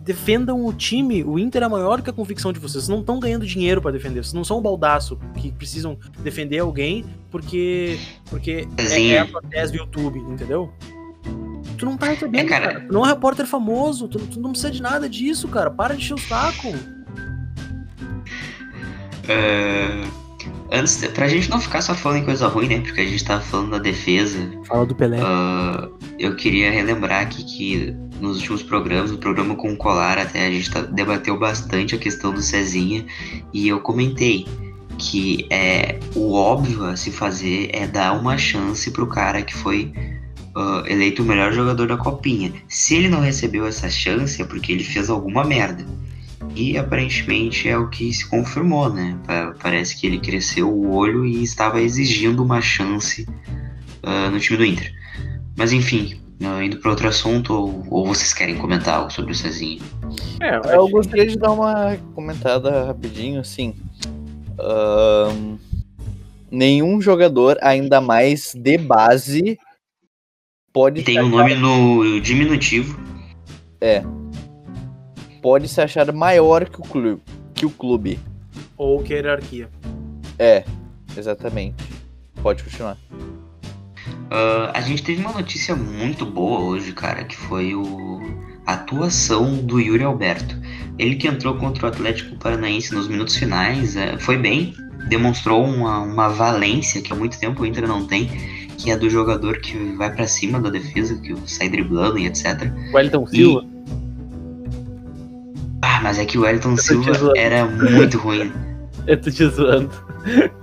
[0.00, 1.22] defendam o time.
[1.22, 2.84] O Inter é maior que a convicção de vocês.
[2.84, 4.22] Vocês não estão ganhando dinheiro pra defender.
[4.24, 7.98] Vocês não são um baldaço que precisam defender alguém porque,
[8.30, 9.10] porque é, Sim.
[9.12, 10.72] é a tua tese do YouTube, entendeu?
[11.76, 12.66] Tu não tá recebendo, É, cara.
[12.72, 12.80] cara.
[12.86, 14.08] Tu não é um repórter famoso.
[14.08, 15.70] Tu, tu não precisa de nada disso, cara.
[15.70, 16.72] Para de encher o saco.
[19.28, 20.04] É,
[20.72, 22.80] antes, pra gente não ficar só falando em coisa ruim, né?
[22.80, 24.38] Porque a gente tava falando da defesa.
[24.66, 25.18] Fala do Pelé.
[25.20, 25.88] ah,
[26.18, 30.50] eu queria relembrar aqui que nos últimos programas, no programa com o Colar, até a
[30.50, 33.04] gente tá- debateu bastante a questão do Cezinha.
[33.52, 34.46] E eu comentei
[34.98, 39.92] que é o óbvio a se fazer é dar uma chance pro cara que foi
[40.56, 42.52] ah, eleito o melhor jogador da copinha.
[42.68, 45.84] Se ele não recebeu essa chance é porque ele fez alguma merda.
[46.58, 49.16] E aparentemente é o que se confirmou, né?
[49.24, 53.24] Pa- Parece que ele cresceu o olho e estava exigindo uma chance
[54.02, 54.92] ah, no time do Inter.
[55.56, 59.34] Mas enfim, ah, indo para outro assunto, ou, ou vocês querem comentar algo sobre o
[59.36, 59.80] Cezinha?
[60.40, 63.72] É, Eu gostaria de dar uma comentada rapidinho, assim.
[66.50, 69.56] Nenhum jogador, ainda mais de base,
[70.72, 72.98] pode E tem se um nome no diminutivo.
[75.48, 77.22] Pode se achar maior que o clube.
[77.54, 78.20] Que o clube.
[78.76, 79.70] Ou que hierarquia.
[80.38, 80.62] É,
[81.16, 81.82] exatamente.
[82.42, 82.98] Pode continuar.
[84.30, 88.20] Ah, a gente teve uma notícia muito boa hoje, cara, que foi o...
[88.66, 90.54] a atuação do Yuri Alberto.
[90.98, 94.74] Ele que entrou contra o Atlético Paranaense nos minutos finais, é, foi bem,
[95.08, 98.26] demonstrou uma, uma valência que há muito tempo o Inter não tem,
[98.76, 102.70] que é do jogador que vai pra cima da defesa, que sai driblando e etc.
[102.92, 103.77] Wellington Silva.
[105.98, 108.52] Ah, mas é que o Wellington Silva era muito ruim.
[109.04, 109.90] Eu tô te zoando.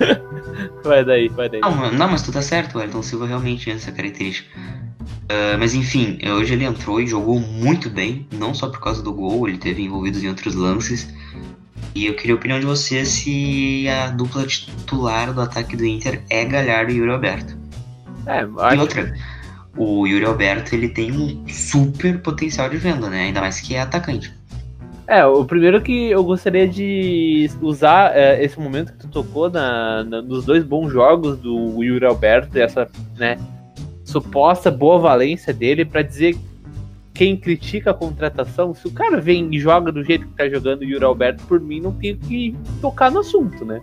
[0.82, 1.60] vai daí, vai daí.
[1.60, 4.48] Não, não, mas tu tá certo, o Wellington Silva realmente tinha essa característica.
[5.28, 9.12] Ah, mas enfim, hoje ele entrou e jogou muito bem, não só por causa do
[9.12, 11.14] gol, ele teve envolvido em outros lances.
[11.94, 16.22] E eu queria a opinião de você se a dupla titular do ataque do Inter
[16.30, 17.58] é Galhardo e Yuri Alberto.
[18.26, 19.14] É, E acho outra,
[19.76, 23.24] o Yuri Alberto ele tem um super potencial de venda, né?
[23.24, 24.34] Ainda mais que é atacante.
[25.08, 30.04] É, o primeiro que eu gostaria de usar é, esse momento que tu tocou na,
[30.04, 33.38] na- nos dois bons jogos do Yuri Alberto, e essa né,
[34.04, 36.36] suposta boa valência dele, pra dizer
[37.14, 40.82] quem critica a contratação, se o cara vem e joga do jeito que tá jogando
[40.82, 43.82] o Yuri Alberto, por mim não tem que tocar no assunto, né?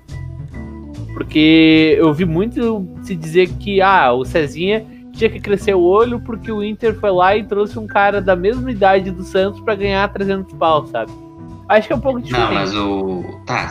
[1.14, 6.20] Porque eu vi muito se dizer que ah, o Cezinha tinha que crescer o olho
[6.20, 9.75] porque o Inter foi lá e trouxe um cara da mesma idade do Santos pra
[9.75, 11.12] ganhar 300 pau, sabe?
[11.68, 12.48] Acho que é um pouco diferente.
[12.48, 13.25] Não, mas o.
[13.46, 13.70] Tá.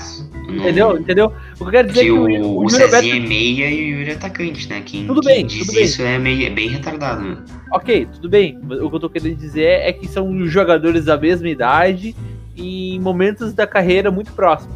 [0.49, 0.97] Entendeu?
[0.97, 1.27] Entendeu?
[1.53, 3.15] O que eu quero dizer é Que que o, o, o, o Yuri Cezinha Alberto.
[3.15, 4.81] é meia e o Yuri é atacante, né?
[4.85, 5.83] Quem, Tudo quem bem, diz tudo bem.
[5.83, 7.21] isso é, meio, é bem retardado.
[7.21, 7.37] Né?
[7.73, 8.57] Ok, tudo bem.
[8.57, 12.15] O que eu tô querendo dizer é que são jogadores da mesma idade
[12.55, 14.75] e em momentos da carreira muito próximos.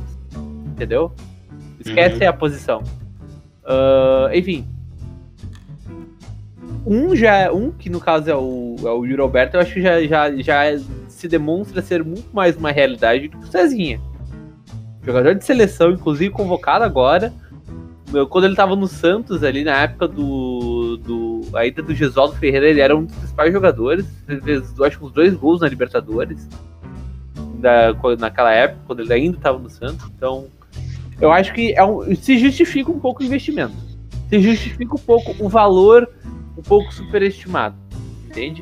[0.67, 1.12] Entendeu?
[1.80, 2.30] Esquece Uhum.
[2.30, 2.84] a posição.
[3.65, 4.65] Ah, enfim.
[6.86, 9.82] Um já um que no caso é o, é o Yuri Alberto, eu acho que
[9.82, 14.00] já, já, já se demonstra ser muito mais uma realidade do que o Cezinha.
[15.04, 17.34] Jogador de seleção, inclusive convocado agora.
[18.12, 20.98] Meu, Quando ele tava no Santos ali, na época do.
[20.98, 24.06] do a ida do Gesualdo Ferreira, ele era um dos principais jogadores.
[24.43, 26.48] Fez, acho que uns dois gols na Libertadores.
[27.60, 30.08] Da, naquela época, quando ele ainda estava no Santos.
[30.15, 30.48] Então,
[31.19, 33.76] eu acho que é um, se justifica um pouco o investimento.
[34.30, 36.08] Se justifica um pouco o valor
[36.57, 37.75] um pouco superestimado.
[38.27, 38.61] Entende?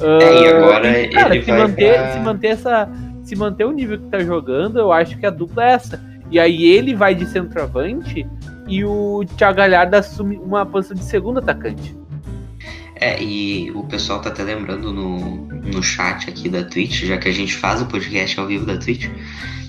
[0.00, 2.88] É, e Ah, agora e, cara, ele se vai manter, pra- se manter essa.
[3.24, 6.00] Se manter o nível que tá jogando, eu acho que a dupla é essa.
[6.30, 8.26] E aí ele vai de centroavante
[8.68, 11.96] e o Thiago Galhardo assume uma posição de segundo atacante.
[12.94, 17.28] É, e o pessoal tá até lembrando no, no chat aqui da Twitch, já que
[17.28, 19.08] a gente faz o podcast ao vivo da Twitch,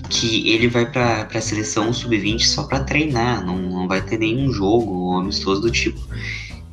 [0.08, 4.50] que ele vai pra, pra seleção sub-20 só pra treinar, não, não vai ter nenhum
[4.52, 6.00] jogo amistoso do tipo.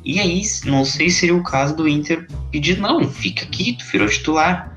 [0.06, 3.84] E aí, não sei se seria o caso do Inter pedir, não, fica aqui, tu
[3.90, 4.72] virou titular.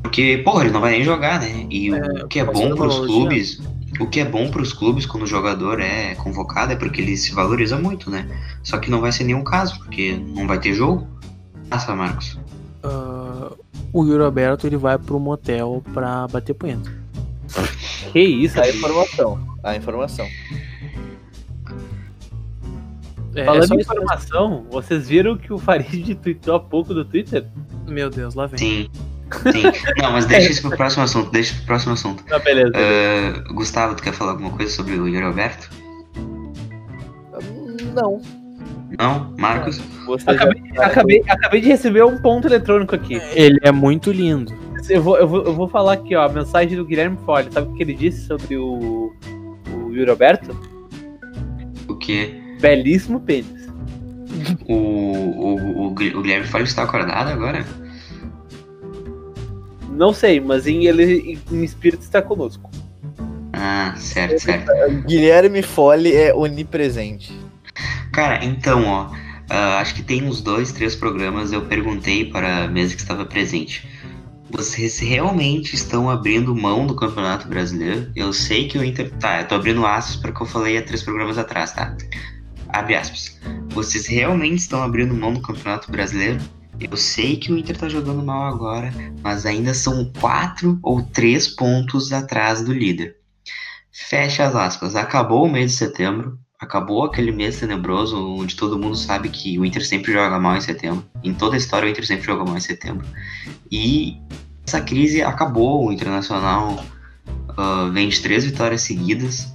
[0.00, 1.66] Porque, porra, ele não vai nem jogar, né?
[1.68, 3.06] E o que é bom pros analogia?
[3.06, 3.60] clubes,
[3.98, 7.32] o que é bom pros clubes quando o jogador é convocado é porque ele se
[7.32, 8.28] valoriza muito, né?
[8.62, 11.08] Só que não vai ser nenhum caso, porque não vai ter jogo.
[11.68, 12.38] Passa, Marcos.
[12.84, 13.50] Ah,
[13.92, 16.88] o Yuri Alberto ele vai pro motel pra bater punheta.
[18.12, 19.40] Que isso, A informação.
[19.64, 20.28] A informação.
[23.34, 27.46] É, Falando é só informação, vocês viram que o Farid tweetou há pouco do Twitter?
[27.86, 28.58] Meu Deus, lá vem.
[28.58, 28.90] Sim.
[29.50, 29.62] Sim.
[30.02, 31.30] Não, mas deixa isso pro próximo assunto.
[31.30, 32.22] Deixa pro próximo assunto.
[32.24, 32.72] Tá, beleza.
[32.76, 35.70] Ah, Gustavo, tu quer falar alguma coisa sobre o Yuri Alberto?
[37.94, 38.20] Não.
[38.98, 39.34] Não?
[39.38, 39.78] Marcos?
[40.06, 43.14] Você Acabei, já- acabei, acabei de receber um ponto eletrônico aqui.
[43.34, 44.52] Ele é muito lindo.
[44.90, 47.50] Eu vou, eu, vou, eu vou falar aqui, ó, a mensagem do Guilherme Folli.
[47.52, 49.12] Sabe o que ele disse sobre o,
[49.72, 50.54] o Yuri Alberto?
[51.88, 52.41] O que?
[52.62, 53.68] Belíssimo pênis.
[54.68, 57.66] O, o, o, o Guilherme Folha está acordado agora?
[59.90, 62.70] Não sei, mas em, ele em espírito está conosco.
[63.52, 64.70] Ah, certo, certo.
[65.06, 67.36] Guilherme Fole é onipresente.
[68.12, 69.10] Cara, então, ó,
[69.50, 73.24] ah, acho que tem uns dois, três programas eu perguntei para a mesa que estava
[73.24, 73.88] presente.
[74.50, 78.10] Vocês realmente estão abrindo mão do Campeonato Brasileiro?
[78.14, 79.10] Eu sei que o Inter.
[79.18, 81.96] Tá, eu tô abrindo aspas para o que eu falei há três programas atrás, tá?
[82.72, 83.38] Abre aspas.
[83.68, 86.40] Vocês realmente estão abrindo mão do Campeonato Brasileiro?
[86.80, 91.46] Eu sei que o Inter tá jogando mal agora, mas ainda são quatro ou três
[91.46, 93.16] pontos atrás do líder.
[93.92, 94.96] Fecha as aspas.
[94.96, 96.38] Acabou o mês de setembro.
[96.58, 100.60] Acabou aquele mês tenebroso onde todo mundo sabe que o Inter sempre joga mal em
[100.60, 101.04] setembro.
[101.22, 103.06] Em toda a história, o Inter sempre joga mal em setembro.
[103.70, 104.16] E
[104.66, 105.86] essa crise acabou.
[105.86, 106.82] O Internacional
[107.50, 109.51] uh, vem de três vitórias seguidas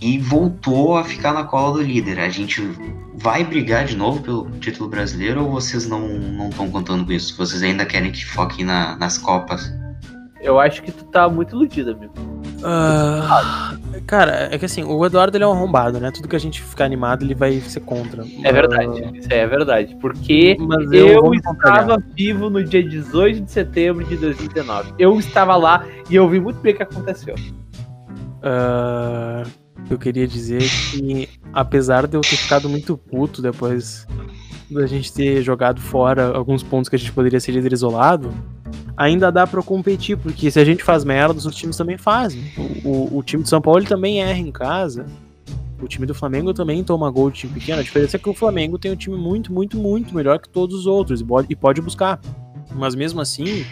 [0.00, 2.18] e voltou a ficar na cola do líder.
[2.20, 2.62] A gente
[3.14, 7.36] vai brigar de novo pelo título brasileiro ou vocês não estão contando com isso?
[7.36, 9.72] Vocês ainda querem que foquem na, nas Copas?
[10.40, 12.14] Eu acho que tu tá muito iludido, amigo.
[12.62, 13.74] Ah,
[14.06, 16.10] cara, é que assim, o Eduardo ele é um arrombado, né?
[16.10, 18.24] Tudo que a gente ficar animado, ele vai ser contra.
[18.42, 19.96] É verdade, isso aí é verdade.
[20.00, 24.94] Porque Mas eu eu, estava vivo no dia 18 de setembro de 2019.
[24.98, 27.34] Eu estava lá e eu vi muito bem o que aconteceu.
[28.42, 29.42] Ah,
[29.88, 34.06] eu queria dizer que, apesar de eu ter ficado muito puto depois
[34.70, 38.32] da gente ter jogado fora alguns pontos que a gente poderia ser líder isolado,
[38.96, 42.42] ainda dá pra competir, porque se a gente faz merda, os outros times também fazem.
[42.84, 45.06] O, o- o time de São Paulo também erra em casa.
[45.82, 47.80] O time do Flamengo também toma gol de time pequeno.
[47.80, 50.76] A diferença é que o Flamengo tem um time muito, muito, muito melhor que todos
[50.80, 52.20] os outros e pode, e pode buscar.
[52.76, 53.64] Mas mesmo assim,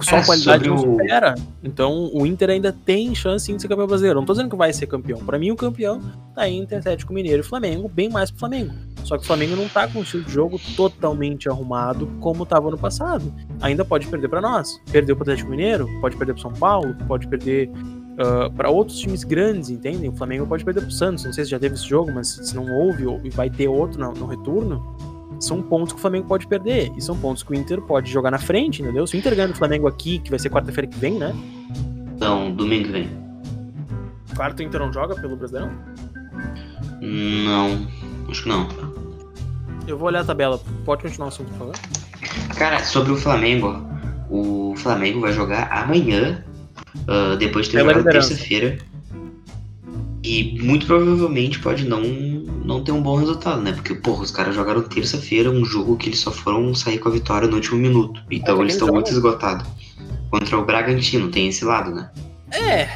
[0.00, 1.34] só É, a qualidade não sobre o- supera.
[1.62, 4.18] Então o Inter ainda tem chance sim, de ser campeão brasileiro.
[4.18, 5.18] Não tô dizendo que vai ser campeão.
[5.24, 6.00] Pra mim, o campeão
[6.34, 8.72] tá Inter, Atlético Mineiro e Flamengo, bem mais pro Flamengo.
[9.04, 12.70] Só que o Flamengo não tá com um estilo de jogo totalmente arrumado como tava
[12.70, 13.32] no passado.
[13.60, 14.80] Ainda pode perder pra nós.
[14.90, 17.70] Perdeu pro Atlético Mineiro, pode perder pro São Paulo, pode perder
[18.18, 20.08] ah, pra outros times grandes, entendem?
[20.08, 21.24] O Flamengo pode perder pro Santos.
[21.24, 24.00] Não sei se já teve esse jogo, mas se não houve ou- vai ter outro
[24.00, 24.96] no, no retorno,
[25.40, 26.92] são pontos que o Flamengo pode perder.
[26.96, 29.06] E são pontos que o Inter pode jogar na frente, entendeu?
[29.06, 31.34] Se o Inter ganhar do Flamengo aqui, que vai ser quarta-feira que vem, né?
[32.16, 33.10] Então, domingo que vem.
[34.36, 35.70] Quarto o Inter não joga pelo Brasileirão?
[37.00, 37.86] Não,
[38.28, 38.68] acho que não.
[39.86, 40.60] Eu vou olhar a tabela.
[40.84, 41.74] Pode continuar o assunto, por favor?
[42.56, 46.42] Cara, sobre o Flamengo, ó, o Flamengo vai jogar amanhã,
[47.06, 48.78] ah, depois de ter Pela jogado terça-feira.
[50.24, 53.72] E muito provavelmente pode não, não ter um bom resultado, né?
[53.72, 57.12] Porque, porra, os caras jogaram terça-feira um jogo que eles só foram sair com a
[57.12, 58.22] vitória no último minuto.
[58.30, 59.66] Então É, eles estão muito esgotados.
[60.30, 62.10] Contra o Bragantino, tem esse lado, né?
[62.50, 62.88] É.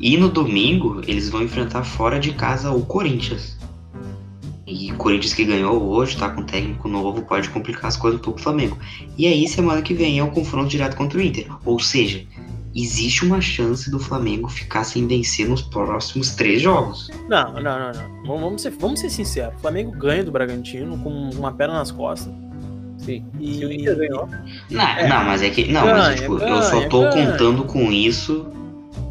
[0.00, 3.58] E no domingo, eles vão enfrentar fora de casa o Corinthians.
[4.66, 8.22] E o Corinthians que ganhou hoje, tá com técnico novo, pode complicar as coisas um
[8.22, 8.78] pouco pro Flamengo.
[9.18, 11.46] E aí, semana que vem é o confronto direto contra o Inter.
[11.66, 12.26] Ou seja,
[12.76, 17.10] existe uma chance do Flamengo ficar sem vencer nos próximos três jogos.
[17.28, 17.92] Não, não, não,
[18.24, 18.38] não.
[18.40, 19.54] Vamos, ser, vamos ser sinceros.
[19.56, 22.32] O Flamengo ganha do Bragantino com uma perna nas costas.
[22.98, 23.24] Sim.
[23.40, 24.28] E Se o Inter ganhou.
[24.70, 25.08] Não, É.
[25.08, 25.70] não mas é que.
[25.70, 27.30] Não, Ganha, mas tipo, eu só ganha, tô ganha.
[27.32, 28.46] contando com isso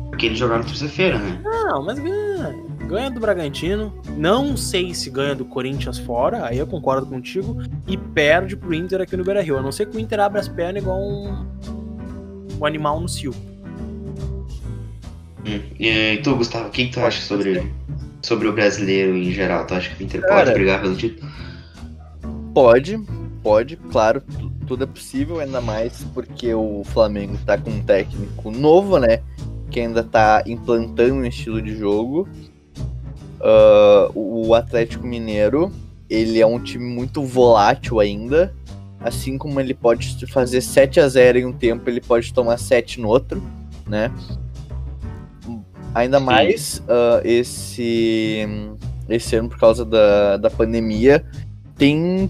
[0.10, 1.39] porque eles jogaram terça-feira, né?
[1.43, 2.56] Não, mas ganha.
[2.88, 3.93] Ganha do Bragantino.
[4.15, 6.45] Não sei se ganha do Corinthians fora.
[6.45, 7.58] Aí eu concordo contigo.
[7.88, 9.58] E perde pro Inter aqui no Beira Rio.
[9.58, 11.45] A não ser que o Inter abra as pernas igual um.
[12.60, 13.34] Um animal no cio.
[15.45, 15.60] Hum.
[15.79, 17.71] E tu, Gustavo, o que, que tu acha sobre,
[18.21, 19.65] sobre o brasileiro em geral?
[19.67, 21.29] Tu acha que o Inter Cara, pode brigar pelo título?
[22.53, 22.99] Pode,
[23.43, 28.49] pode, claro, tu- tudo é possível, ainda mais porque o Flamengo tá com um técnico
[28.49, 29.19] novo, né?
[29.69, 32.27] Que ainda tá implantando um estilo de jogo.
[33.41, 35.71] Ah, o Atlético Mineiro,
[36.10, 38.53] ele é um time muito volátil ainda.
[38.99, 42.99] Assim como ele pode fazer 7 a 0 em um tempo, ele pode tomar 7
[42.99, 43.43] no outro,
[43.86, 44.12] né?
[45.95, 48.45] Ainda mais ah, esse,
[49.10, 51.25] esse ano, por causa da, da pandemia,
[51.77, 52.29] tem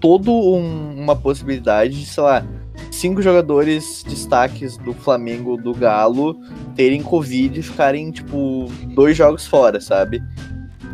[0.00, 2.44] todo um- uma possibilidade de, sei lá,
[2.90, 6.36] cinco jogadores destaques do Flamengo do Galo
[6.74, 10.22] terem Covid e ficarem, tipo, dois jogos fora, sabe?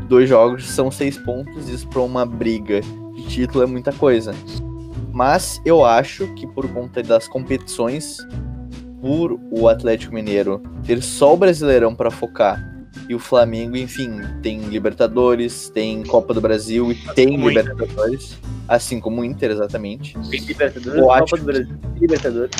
[0.08, 2.80] Dois jogos são seis pontos, isso pra uma briga
[3.16, 4.32] de título é muita coisa.
[5.12, 8.16] Mas eu acho que por conta das competições,
[9.02, 12.72] por o Atlético Mineiro ter só o Brasileirão pra focar
[13.08, 17.64] e o Flamengo, enfim, tem Libertadores, tem Copa do Brasil e tem como o Inter.
[17.66, 18.38] Libertadores,
[18.68, 20.16] assim como o Inter, exatamente.
[20.30, 21.74] Tem Libertadores, Eu Copa do Brasil.
[21.96, 22.56] Libertadores.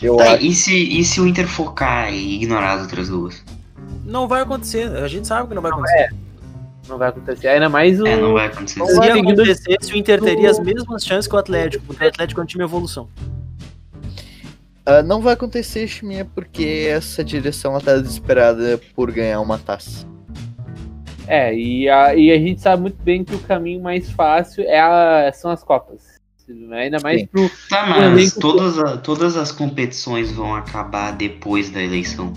[0.00, 3.42] Eu Tá, acho e, se, e se o Inter focar e ignorar as outras duas?
[4.04, 4.84] Não vai acontecer.
[4.98, 6.14] A gente sabe que não vai acontecer.
[6.88, 7.48] Não vai acontecer.
[7.48, 8.06] Ainda mais o.
[8.06, 8.78] É, não vai acontecer.
[8.78, 12.04] Não Se vai acontecer se o Inter teria as mesmas chances que o Atlético, porque
[12.04, 13.08] o Atlético é um time em evolução.
[14.90, 20.06] Ah, não vai acontecer, Chiminha, porque essa direção ela tá desesperada por ganhar uma taça.
[21.26, 24.80] É, e a, e a gente sabe muito bem que o caminho mais fácil é
[24.80, 26.16] a- são as Copas.
[26.72, 27.26] Ainda mais Sim.
[27.26, 27.50] pro.
[27.68, 32.32] Tá, mas todas, a- todas as competições vão acabar depois da eleição.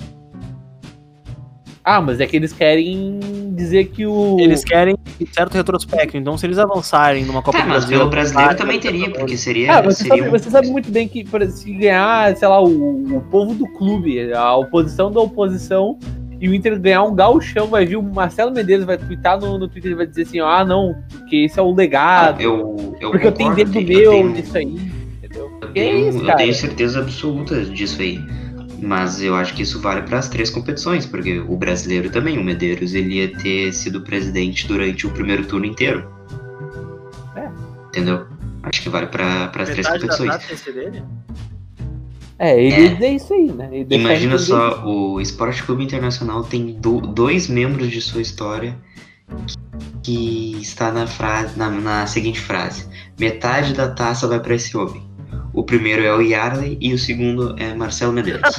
[1.83, 3.19] Ah, mas é que eles querem
[3.55, 4.37] dizer que o.
[4.39, 4.95] Eles querem
[5.31, 7.97] certo retrospecto, então se eles avançarem numa Copa Tá, do mas Brasil.
[7.97, 9.77] pelo brasileiro também teria, porque seria.
[9.77, 13.17] Ah, você seria sabe, um- você sabe muito bem que se ganhar, sei lá, o,
[13.17, 15.97] o povo do clube, a oposição da oposição,
[16.39, 19.67] e o Inter ganhar um gauchão, vai vir o Marcelo Medeiros, vai twittar no, no
[19.67, 23.11] Twitter e vai dizer assim, ó, ah não, porque esse é o legado, Eu, eu
[23.11, 24.91] porque eu tenho concordo, dedo eu meu tenho- nisso aí,
[25.23, 25.51] entendeu?
[25.61, 28.19] Eu Que tenho, isso, eu tenho certeza absoluta disso aí.
[28.81, 32.43] Mas eu acho que isso vale para as três competições, porque o brasileiro também, o
[32.43, 36.11] Medeiros, ele ia ter sido presidente durante o primeiro turno inteiro.
[37.35, 37.47] É.
[37.89, 38.25] Entendeu?
[38.63, 40.33] Acho que vale para as três competições.
[42.39, 43.69] É, ele é, isso aí, né?
[43.71, 48.75] Ele Imagina só, o Esporte Clube Internacional tem do- dois membros de sua história
[50.01, 52.87] que está na, frase, na, na seguinte frase:
[53.19, 55.07] metade da taça vai para esse homem.
[55.53, 58.55] O primeiro é o Yarley e o segundo é Marcelo Medeiros.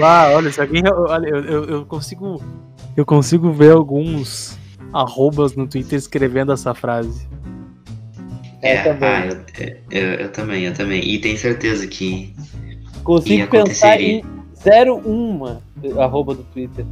[0.00, 0.82] Ah, olha, se alguém.
[0.86, 2.42] Olha, eu, eu, eu consigo.
[2.96, 4.56] Eu consigo ver alguns
[4.92, 7.28] arrobas no Twitter escrevendo essa frase.
[8.62, 9.08] É, também.
[9.08, 9.44] ah, eu,
[9.90, 11.04] eu, eu também, eu também.
[11.04, 12.34] E tenho certeza que
[13.04, 14.24] Consigo pensar em
[14.64, 15.60] 01
[16.00, 16.86] arroba do Twitter.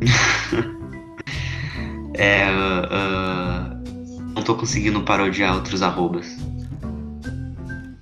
[2.14, 3.71] é, ah, ah,
[4.34, 6.36] não tô conseguindo parodiar outros arrobas.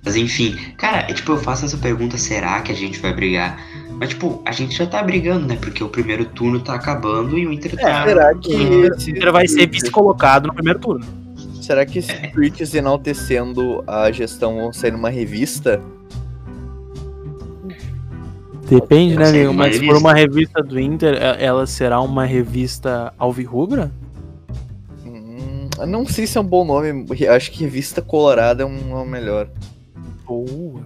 [0.03, 3.59] Mas enfim, cara, é tipo, eu faço essa pergunta, será que a gente vai brigar?
[3.99, 5.57] Mas tipo, a gente já tá brigando, né?
[5.61, 8.03] Porque o primeiro turno tá acabando e o Inter tá.
[8.03, 11.05] será que O Inter vai ser vice-colocado no primeiro turno.
[11.61, 15.79] Será que esses tweets enaltecendo a gestão vão sair numa revista?
[18.67, 19.53] Depende, né, amigo?
[19.53, 23.91] Mas se for uma revista do Inter, e- ela será uma revista alvirrubra?
[25.87, 27.05] Não sei se é um bom nome.
[27.27, 29.49] Acho que revista colorada é um é o melhor.
[30.25, 30.83] Boa.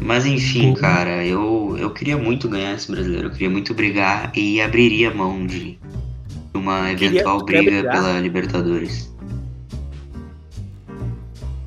[0.00, 4.60] Mas enfim, cara, eu, eu queria muito ganhar esse brasileiro, eu queria muito brigar e
[4.60, 5.78] abriria mão de
[6.52, 7.92] uma Queria- eventual tu quer briga brigar?
[7.94, 9.14] pela Libertadores.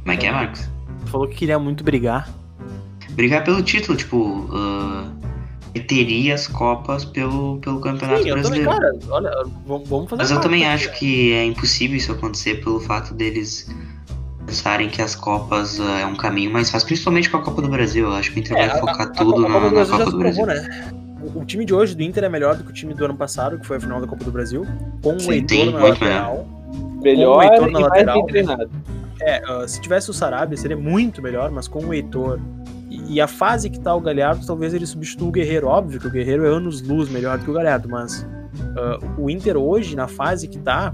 [0.01, 0.69] Como é que é, Marcos?
[1.05, 2.29] Tu falou que queria muito brigar.
[3.11, 5.09] Brigar pelo título, tipo, ah,
[5.81, 8.69] teria as copas pelo, pelo Campeonato Sim, eu também, Brasileiro.
[8.71, 8.99] cara.
[9.09, 9.31] Olha,
[9.65, 13.69] vamos fazer Mas eu também conta acho que é impossível isso acontecer pelo fato deles
[14.45, 17.67] pensarem que as Copas ah, é um caminho mais fácil, principalmente com a Copa do
[17.69, 18.05] Brasil.
[18.05, 19.85] Eu acho que o Inter É, vai a- focar a- a tudo Copa na, na
[19.85, 20.45] Copa do Brasil.
[20.45, 20.91] provou, né?
[21.35, 23.15] O, o time de hoje do Inter é melhor do que o time do ano
[23.17, 24.65] passado, que foi a final da Copa do Brasil,
[25.01, 26.47] com Sim, o Heitor na muito lateral.
[27.01, 28.69] Melhor Heitor e na mais lateral, bem treinado.
[29.21, 32.39] É, ah, se tivesse o Sarabia seria muito melhor, mas com o Heitor
[33.09, 35.67] e, a fase que tá o Galhardo, talvez ele substitua o Guerreiro.
[35.67, 38.25] Óbvio que o Guerreiro é anos-luz melhor do que o Galhardo, mas
[38.77, 40.93] ah, o Inter hoje, na fase que tá,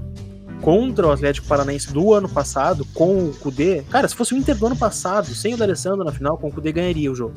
[0.60, 3.82] contra o Atlético Paranaense do ano passado, com o Kudê.
[3.90, 6.52] Cara, se fosse o Inter do ano passado, sem o D'Alessandro na final, com o
[6.52, 7.34] Kudê ganharia o jogo.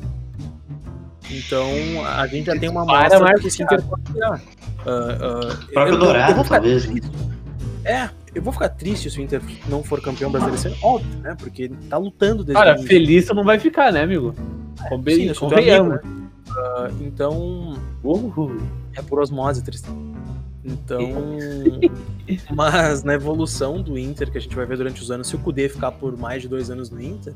[1.30, 1.66] Então,
[2.06, 4.02] a gente já tem uma Para, amostra Marcos que esse Inter pode.
[4.22, 4.38] Ah,
[4.86, 6.86] ah, O próprio eu- eu- eu Dourado, vou ficar talvez.
[6.86, 7.00] né?
[7.84, 11.34] é, eu vou ficar triste se o Inter não for campeão brasileiro ano, óbvio, né?
[11.36, 12.88] Porque ele tá lutando desde Cara, o início.
[12.88, 14.34] feliz você não vai ficar, né, amigo?
[14.76, 15.98] Sim, Conven- eu sou teu Convenhamos.
[15.98, 16.26] amigo, né?
[16.50, 18.56] Ah, então, Uhul.
[18.94, 19.92] é por osmose, Tristan.
[20.64, 20.98] Então,
[22.54, 25.38] mas na evolução do Inter que a gente vai ver durante os anos, se o
[25.38, 27.32] Kudê ficar por mais de dois anos no Inter,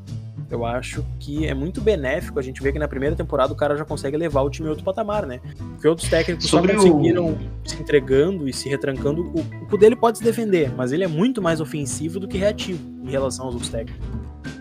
[0.51, 3.77] eu acho que é muito benéfico a gente ver que na primeira temporada o cara
[3.77, 5.41] já consegue levar o time a outro patamar, né?
[5.75, 9.23] Porque outros técnicos Sobre só o- conseguiram se entregando e se retrancando.
[9.23, 12.37] O, o Kudê ele pode se defender, mas ele é muito mais ofensivo do que
[12.37, 14.05] reativo em relação aos outros técnicos.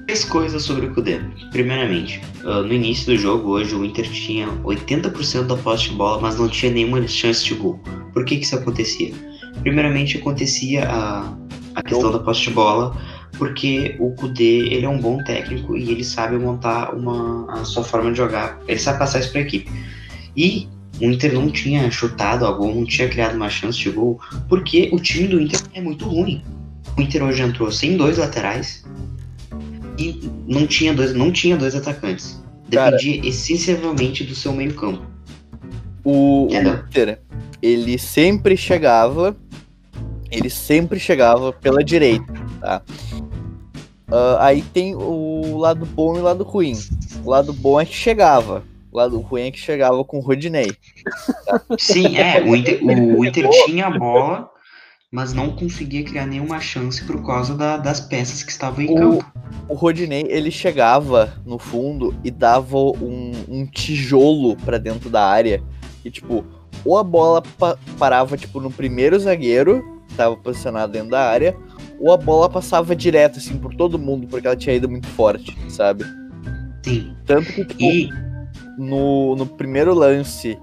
[0.06, 1.20] Três coisas sobre o Kudê.
[1.52, 6.20] Primeiramente, ah, no início do jogo hoje o Inter tinha 80% da posse de bola,
[6.20, 7.80] mas não tinha nenhuma chance de gol.
[8.14, 9.14] Por que, que isso acontecia?
[9.62, 11.34] Primeiramente acontecia a,
[11.76, 12.96] a questão da posse de bola,
[13.38, 17.84] porque o Kudê ele é um bom técnico e ele sabe montar uma, a sua
[17.84, 18.60] forma de jogar.
[18.68, 19.70] Ele sabe passar isso para a equipe.
[20.36, 20.68] E
[21.00, 24.90] o Inter não tinha chutado a gol, não tinha criado uma chance de gol, porque
[24.92, 26.44] o time do Inter é muito ruim.
[26.98, 28.84] O Inter hoje entrou sem dois laterais
[30.00, 32.42] e não tinha dois, não tinha dois atacantes.
[32.72, 32.92] Cara.
[32.92, 35.06] Dependia essencialmente do seu meio campo.
[36.04, 36.76] O, Entendeu?
[36.76, 37.20] Inter,
[37.62, 39.36] ele sempre chegava,
[40.32, 42.82] ele sempre chegava pela direita, tá?
[44.12, 46.74] Ah, aí tem o lado bom e o lado ruim.
[47.24, 50.72] O lado bom é que chegava, o lado ruim é que chegava com o Rodinei.
[51.78, 54.50] Sim, é, o Inter, o Inter tinha a bola,
[55.12, 58.96] mas não conseguia criar nenhuma chance por causa da- das peças que estavam em O-
[58.96, 59.26] campo.
[59.68, 65.64] O Rodinei, ele chegava no fundo e dava um, um tijolo pra dentro da área.
[66.06, 66.46] E, tipo,
[66.86, 71.56] ou a bola pa- parava, tipo, no primeiro zagueiro, que tava posicionado dentro da área,
[72.00, 75.58] ou a bola passava direto, assim, por todo mundo, porque ela tinha ido muito forte,
[75.70, 76.04] sabe?
[76.84, 77.16] Sim.
[77.26, 78.10] Tanto que, tipo, E
[78.78, 80.58] no, no primeiro lance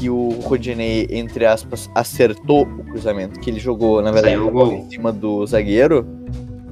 [0.00, 4.50] que o Rodinei, entre aspas, acertou o cruzamento, que ele jogou, na verdade, Saiu o
[4.50, 4.72] gol.
[4.72, 6.06] em cima do zagueiro,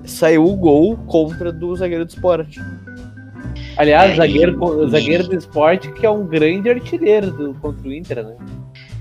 [0.02, 2.58] saiu o gol contra do zagueiro do esporte.
[3.76, 7.92] Aliás, É, zagueiro, e- zagueiro do esporte que é um grande artilheiro do, contra o
[7.92, 8.34] Inter, né?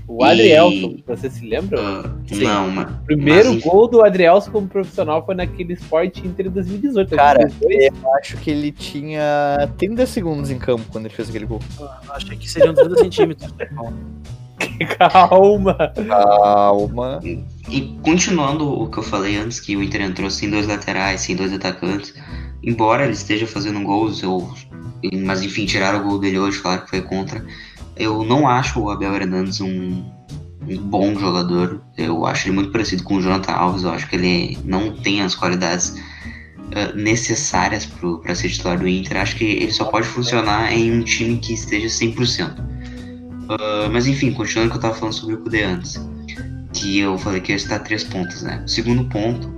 [0.08, 1.78] O E- Adrielson, você se lembra?
[1.80, 2.42] ah, Sim.
[2.44, 6.50] não, mas O primeiro mas- gol do Adrielson como profissional foi naquele Sport Inter em
[6.50, 7.14] 2018.
[7.14, 8.02] Cara, 2022.
[8.02, 11.60] Eu acho que ele tinha 30 segundos em campo quando ele fez aquele gol.
[12.08, 13.54] Achei que seriam 30 centímetros.
[14.98, 15.76] calma.
[16.08, 17.20] Calma.
[17.68, 21.36] E continuando o que eu falei antes, que o Inter entrou sem dois laterais, sem
[21.36, 22.14] dois atacantes,
[22.62, 24.48] embora ele esteja fazendo gols, eu,
[25.22, 27.44] mas enfim, tiraram o gol dele hoje, claro que foi contra.
[27.98, 30.04] Eu não acho o Abel Hernandes um,
[30.68, 31.82] um bom jogador.
[31.96, 33.82] Eu acho ele muito parecido com o Jonathan Alves.
[33.82, 35.96] Eu acho que ele não tem as qualidades
[36.70, 39.16] eh, necessárias para ser titular do Inter.
[39.16, 42.56] Acho que ele só pode funcionar em um time que esteja 100%.
[43.48, 46.00] Ah, mas enfim, continuando o que eu tava falando sobre o Kudê antes
[46.72, 48.62] que eu falei que ia estar três pontos, né?
[48.64, 49.48] O segundo ponto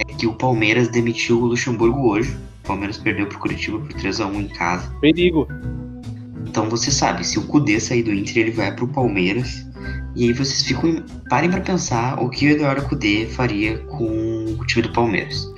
[0.00, 2.36] é que o Palmeiras demitiu o Luxemburgo hoje.
[2.64, 4.90] O Palmeiras perdeu pro Curitiba por 3x1 em casa.
[5.00, 5.48] Perigo.
[6.46, 9.66] Então você sabe, se o Kudê sair do Inter, ele vai pro Palmeiras.
[10.14, 11.02] E aí vocês ficam.
[11.28, 15.50] Parem pra pensar o que o Eduardo Kudê faria com o time do Palmeiras.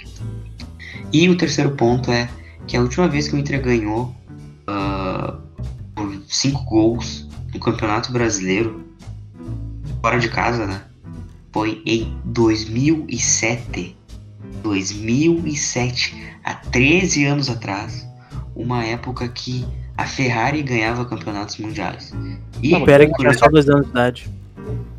[1.13, 2.29] E o terceiro ponto é
[2.67, 4.15] que a última vez que o Inter ganhou
[4.67, 5.39] ah,
[5.95, 8.85] por cinco gols no Campeonato Brasileiro,
[10.01, 10.83] fora de casa, né?
[11.53, 13.97] Foi em 2007.
[14.63, 18.09] 2007, há 13 anos atrás,
[18.57, 19.65] uma época que
[19.97, 22.13] a Ferrari ganhava campeonatos mundiais.
[22.63, 24.29] E Não, pera que tinha só dois anos de idade.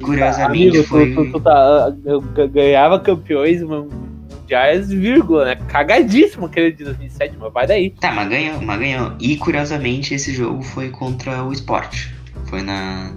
[0.01, 1.13] curiosamente Amigo, foi.
[1.13, 3.89] tu, tu, tu tá, eu ga- ganhava campeões mun-
[4.39, 5.55] mundiais, vírgula, né?
[5.67, 7.89] Cagadíssimo aquele de 2007, mas vai daí.
[7.89, 9.13] Tá, mas ganhou, mas ganhou.
[9.19, 12.07] E curiosamente esse jogo foi contra o Sport.
[12.45, 13.11] Foi na,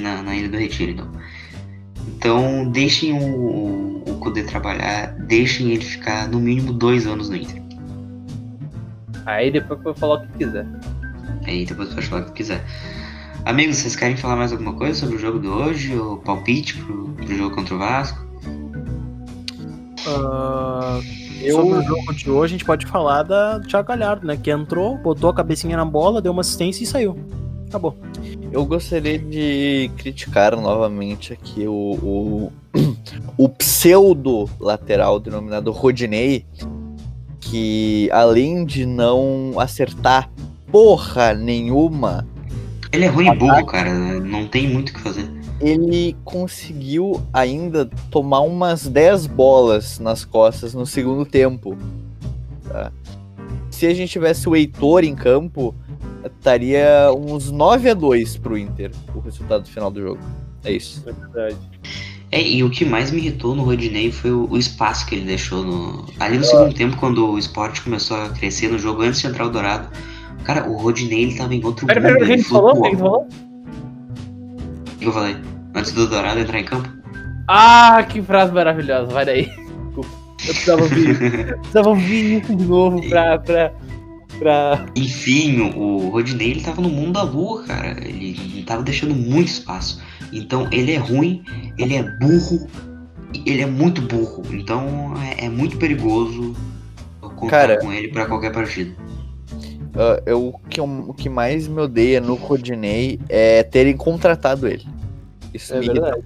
[0.00, 1.08] na, na Ilha do Retiro, então.
[2.16, 7.36] Então deixem o, o, o Kudê trabalhar, deixem ele ficar no mínimo dois anos no
[7.36, 7.60] Inter.
[9.26, 10.66] Aí depois pode falar o que quiser.
[11.46, 12.64] Aí depois pode falar o que quiser.
[13.44, 15.96] Amigos, vocês querem falar mais alguma coisa sobre o jogo de hoje?
[15.96, 18.26] O palpite pro, pro jogo contra o Vasco?
[20.06, 21.00] Ah,
[21.50, 24.36] Sobre o jogo de hoje, a gente pode falar da do Thiago Galhardo, né?
[24.36, 27.18] Que entrou, botou a cabecinha na bola, deu uma assistência e saiu.
[27.68, 27.96] Acabou.
[28.52, 32.52] Eu gostaria de criticar novamente aqui o, o,
[33.38, 36.44] o pseudo lateral denominado Rodinei,
[37.40, 40.28] que além de não acertar
[40.70, 42.26] porra nenhuma,
[42.92, 43.92] Ele é ruim e burro, cara.
[44.20, 45.30] Não tem muito o que fazer.
[45.60, 51.76] ele conseguiu ainda tomar umas 10 bolas nas costas no segundo tempo.
[52.68, 52.90] tá?
[53.70, 55.74] Se a gente tivesse o Heitor em campo,
[56.24, 60.20] estaria uns 9 a 2 pro Inter, o resultado final do jogo.
[60.64, 61.02] É isso.
[61.06, 61.56] É verdade.
[62.32, 65.24] É, e o que mais me irritou no Rodinei foi o, o espaço que ele
[65.24, 66.06] deixou no.
[66.20, 69.46] Ali no segundo tempo, quando o esporte começou a crescer no jogo, antes de entrar
[69.46, 69.88] o Dourado.
[70.52, 72.12] Cara, o Rodinei ele tava em outro Pera, mundo.
[72.12, 72.70] pera, o que ele falou?
[72.76, 72.88] O que flutuou.
[72.88, 73.28] ele falou?
[74.88, 75.36] O que eu falei?
[75.76, 76.88] Antes do Dourado entrar em campo?
[77.46, 79.44] Ah, que frase maravilhosa, vai daí.
[79.44, 80.08] Desculpa.
[80.40, 81.16] Eu precisava ouvir,
[81.60, 83.38] precisava ouvir isso de novo pra.
[83.38, 83.72] pra,
[84.40, 84.86] pra...
[84.96, 87.90] Enfim, o Rodinei ele tava no mundo da lua, cara.
[88.04, 90.02] Ele, tava deixando muito espaço.
[90.32, 91.44] Então ele é ruim,
[91.78, 92.66] ele é burro,
[93.34, 94.42] e ele é muito burro.
[94.50, 96.56] Então é, é muito perigoso
[97.36, 97.78] contar Cara.
[97.78, 98.90] com ele pra qualquer partida.
[99.94, 104.66] Ah, eu, o, que, eu- o que mais me odeia no Rodinei é terem contratado
[104.68, 104.86] ele.
[105.52, 106.22] Isso É verdade.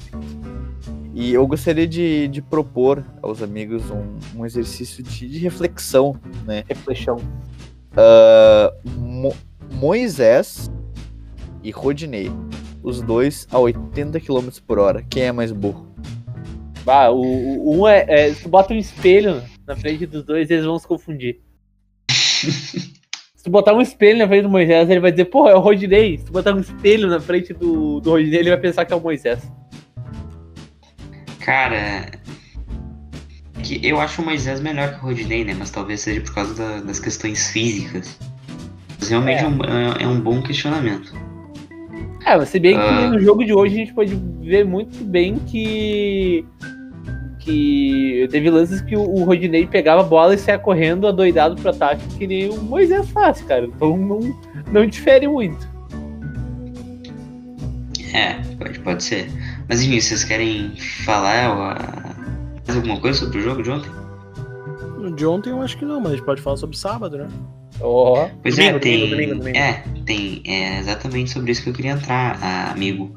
[1.15, 6.65] E eu gostaria de, de propor aos amigos um, um exercício de, de reflexão, né?
[6.69, 7.17] Reflexão.
[7.97, 9.35] Ah, Mo-
[9.73, 10.71] Moisés
[11.62, 12.31] e Rodinei,
[12.83, 15.03] os dois a 80 km por hora.
[15.09, 15.87] Quem é mais burro?
[16.85, 18.35] Bah, o, o um é, é.
[18.35, 21.41] Se tu bota um espelho na frente dos dois, eles vão se confundir.
[23.45, 25.61] Se tu botar um espelho na frente do Moisés, ele vai dizer, pô, é o
[25.61, 26.17] Rodinei.
[26.17, 28.97] Se tu botar um espelho na frente do, do Rodinei, ele vai pensar que é
[28.97, 29.43] o Moisés.
[31.41, 32.11] Cara,
[33.63, 35.55] que eu acho o Moisés melhor que o Rodinei, né?
[35.59, 38.19] Mas talvez seja por causa da- das questões físicas.
[38.99, 41.13] Mas realmente é, um, é- é um bom questionamento.
[42.25, 43.11] É, mas se bem que Ah.
[43.11, 46.47] no jogo de hoje a gente pode ver muito bem que
[47.45, 51.71] que teve lances que o, o Rodinei pegava a bola e saia correndo adoidado pro
[51.71, 53.67] ataque, que nem o Moisés faz, cara.
[53.67, 54.21] Então não,
[54.73, 55.69] não difere muito.
[58.15, 59.29] É, pode, pode ser.
[59.69, 60.73] Mas enfim, vocês querem
[61.05, 61.75] falar ó,
[62.67, 63.91] mais alguma coisa sobre o jogo de ontem?
[65.17, 67.29] De ontem eu acho que não, mas a gente pode falar sobre sábado, né?
[67.81, 69.01] Ó, Pois Domingo, é, tem.
[69.01, 69.59] domingo, domingo, domingo.
[69.59, 70.43] É, tem.
[70.47, 73.15] É exatamente sobre isso que eu queria entrar, ah, amigo.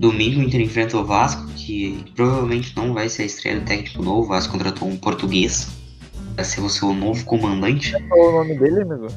[0.00, 4.02] Domingo o Inter enfrenta o Vasco, que provavelmente não vai ser a estreia do técnico
[4.02, 4.22] novo.
[4.22, 5.68] O Vasco contratou um português
[6.34, 7.92] para ser o seu novo comandante.
[8.08, 9.08] Qual é o nome dele, amigo?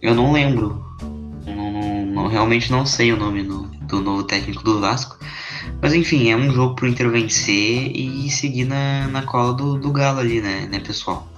[0.00, 0.82] Eu não lembro.
[1.46, 5.18] Não, não- não- realmente não sei o nome no- do novo técnico do Vasco.
[5.82, 9.92] Mas enfim, é um jogo pro Inter vencer e seguir na, na cola do, do
[9.92, 11.28] Galo ali, né, né, pessoal?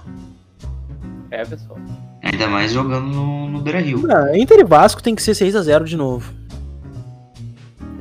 [1.31, 1.77] é, pessoal.
[2.23, 4.03] Ainda mais jogando no, no Beira Rio.
[4.09, 6.38] Ah, Inter e Vasco tem que ser 6x0 de novo.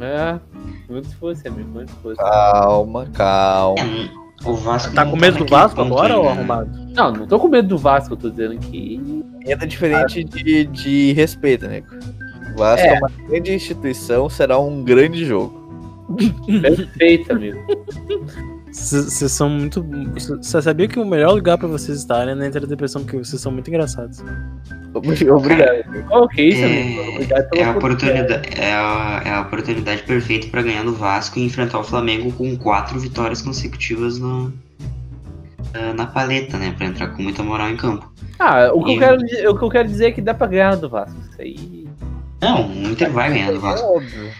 [0.00, 0.38] É,
[0.88, 2.16] muito se fosse, amigo, muito se fosse.
[2.16, 3.80] Calma, calma.
[3.80, 6.30] É, o Vasco Tá com medo do naquele Vasco agora, ou né?
[6.30, 6.70] arrumado?
[6.94, 9.24] Não, não tô com medo do Vasco, eu tô dizendo que.
[9.46, 11.88] Ainda diferente de, de respeito, nego.
[12.54, 12.94] O Vasco é.
[12.94, 12.98] É.
[12.98, 15.58] uma grande instituição, será um grande jogo.
[16.46, 17.58] Perfeito, amigo.
[18.72, 19.84] Vocês são muito.
[20.14, 23.50] Você sabia que o melhor lugar pra vocês estarem é na Depressão, porque vocês são
[23.52, 24.22] muito engraçados.
[24.94, 26.04] Obrigado.
[26.08, 27.10] Qual que é isso, É- amigo?
[27.12, 31.38] Obrigado É a, pela oportunidade, é, a, é a oportunidade perfeita pra ganhar do Vasco
[31.38, 34.52] e enfrentar o Flamengo com quatro vitórias consecutivas no,
[35.72, 36.74] na- na paleta, né?
[36.76, 38.10] Pra entrar com muita moral em campo.
[38.38, 39.16] Ah, o que, eu quero,
[39.52, 41.16] o que eu quero dizer é que dá pra ganhar do Vasco.
[41.30, 41.88] Isso aí.
[42.40, 43.86] Não, o Inter vai ganhar do É Vasco.
[43.96, 44.30] óbvio.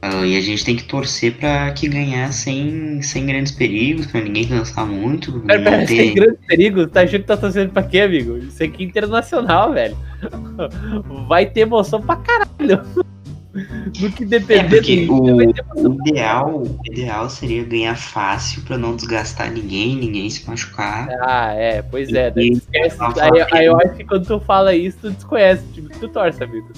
[0.00, 4.20] Ah, e a gente tem que torcer pra que ganhar sem, sem grandes perigos, pra
[4.20, 5.40] ninguém cansar muito.
[5.40, 6.14] Pera, pera, não sem ter...
[6.14, 6.86] grande perigo.
[6.86, 8.36] Tá achando que tá torcendo pra quê, amigo?
[8.38, 9.96] Isso aqui é internacional, velho.
[11.28, 12.82] Vai ter emoção pra caralho.
[14.00, 18.62] No que É, depender porque do o, ter o ideal, o ideal seria ganhar fácil
[18.62, 21.08] pra não desgastar ninguém, ninguém se machucar.
[21.22, 22.30] Ah, é, pois é.
[22.30, 22.96] daí esquece.
[23.00, 26.08] Aí, aí eu acho que quando tu fala isso, tu desconhece o time que tu
[26.08, 26.68] torce, amigo.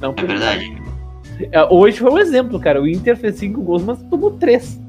[0.00, 0.64] Não É verdade.
[0.64, 0.97] É,
[1.70, 2.80] Hoje foi um exemplo, cara.
[2.82, 4.80] O Inter fez 5 gols, mas tomou 3.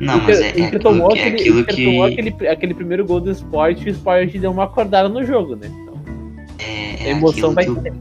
[0.00, 2.48] Não, mas é, é Inter aquilo tomou, que, é aquele, aquilo Inter que tomou aquele,
[2.48, 5.68] aquele primeiro gol do esporte e o esporte deu uma acordada no jogo, né?
[5.70, 6.00] Então,
[6.58, 7.92] é, a é emoção aquilo vai que ter.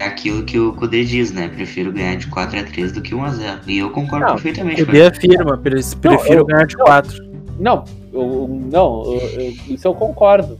[0.00, 1.48] é aquilo que o Kudê diz, né?
[1.48, 3.58] Prefiro ganhar de 4x3 do que 1x0.
[3.68, 6.84] E eu concordo Não, perfeitamente O D afirma, pre- prefiro eu- ganhar de não.
[6.84, 7.30] 4.
[7.60, 10.58] Não, eu- não, eu- eu- isso eu concordo.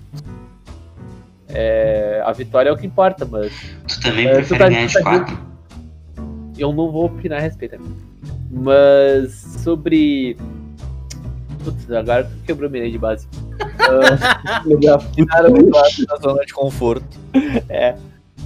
[1.53, 3.53] É, a vitória é o que importa, mas
[3.89, 5.39] Tu também É, tu prefere tá- ganhar tu de tá 4?
[6.59, 7.77] eu não vou opinar a respeito.
[7.77, 7.97] amigo.
[8.51, 9.33] Mas
[9.63, 10.37] sobre.
[11.65, 13.27] Putz, agora tu quebrou minha de base.
[14.67, 17.19] O Vasco da zona de conforto.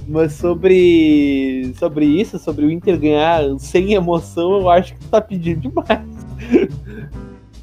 [0.07, 1.73] Mas sobre.
[1.79, 6.01] Sobre isso, sobre o Inter ganhar sem emoção, eu acho que tu tá pedindo demais.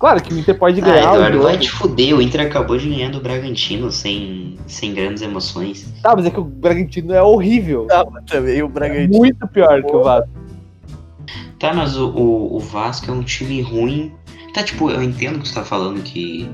[0.03, 2.17] Claro que o Inter pode Ah, ganhar o Eduardo, vai te fuder.
[2.17, 5.95] O Inter acabou de ganhar do Bragantino sem, sem grandes emoções.
[6.03, 7.87] Tá, mas é que o Bragantino é horrível.
[7.87, 9.17] Tava também o Bragantino.
[9.17, 10.29] Muito pior que o Vasco.
[11.57, 14.13] Tá, mas o, o, o Vasco é um time ruim.
[14.53, 16.51] Tá, tipo, eu entendo que tu tá falando que.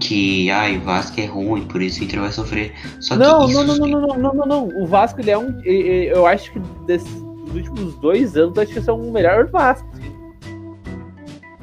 [0.00, 2.72] Que, ai, o Vasco é ruim, por isso o Inter vai sofrer.
[2.98, 4.82] Só que Não, não, não, não, não, não, não, não.
[4.82, 5.60] O Vasco, ele é um.
[5.60, 9.86] Eu acho que desses últimos dois anos, eu acho que esse é o melhor Vasco.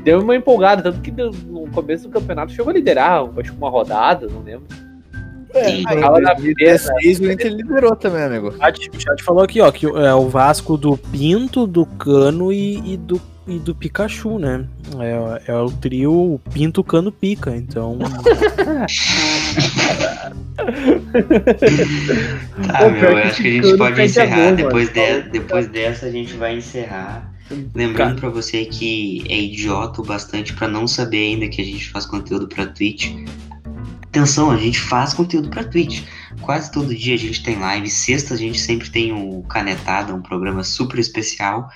[0.04, 3.58] Deu uma empolgada, tanto que deu- no começo do campeonato chegou a liderar, acho que
[3.58, 4.66] uma rodada, não lembro.
[5.54, 5.84] Sim.
[5.88, 8.48] Aí, tava na Em primeira, 2016 o Inter liderou também, amigo.
[8.50, 12.52] O chat, o chat falou aqui, ó, que é o Vasco do Pinto, do Cano
[12.52, 14.66] e, e do, e do Pikachu, né?
[15.00, 18.00] É, é o trio Pinto, Cano, Pica, então...
[22.68, 24.52] Tá, Pô, meu, eu acho que a gente pode encerrar.
[24.56, 27.32] depois, de- depois dessa, a gente vai encerrar.
[27.74, 31.90] Lembrando pra você que é idiota o bastante pra não saber ainda que a gente
[31.90, 33.12] faz conteúdo pra Twitch.
[34.04, 36.04] Atenção, a gente faz conteúdo pra Twitch.
[36.42, 37.90] Quase todo dia a gente tem live.
[37.90, 41.68] Sexta a gente sempre tem o Canetada, um programa super especial.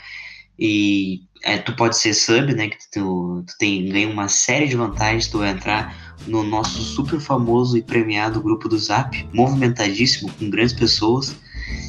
[0.60, 2.70] E é, tu pode ser sub, né?
[2.70, 5.28] Que tu, tu tem, ganha uma série de vantagens.
[5.28, 5.96] Tu vai entrar
[6.28, 11.36] no nosso super famoso e premiado grupo do Zap, movimentadíssimo, com grandes pessoas.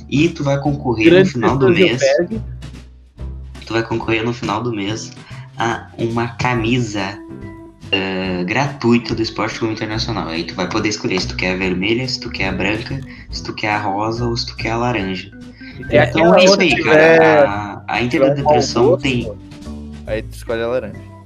[0.09, 2.01] E tu vai concorrer no final do mês.
[2.01, 2.43] pego.
[3.69, 5.12] Tu vai concorrer no final do mês
[5.59, 7.19] a uma camisa
[7.93, 10.29] eh, gratuita do Esporte Clube Internacional.
[10.29, 12.99] Aí tu vai poder escolher se tu quer a vermelha, se tu quer a branca,
[13.31, 15.31] se tu quer a rosa ou se tu quer a laranja.
[15.91, 17.51] É então aquela é isso aí, cara.
[17.87, 19.31] A, a Inter da Depressão tem.
[20.07, 21.19] Aí tu escolhe a laranja.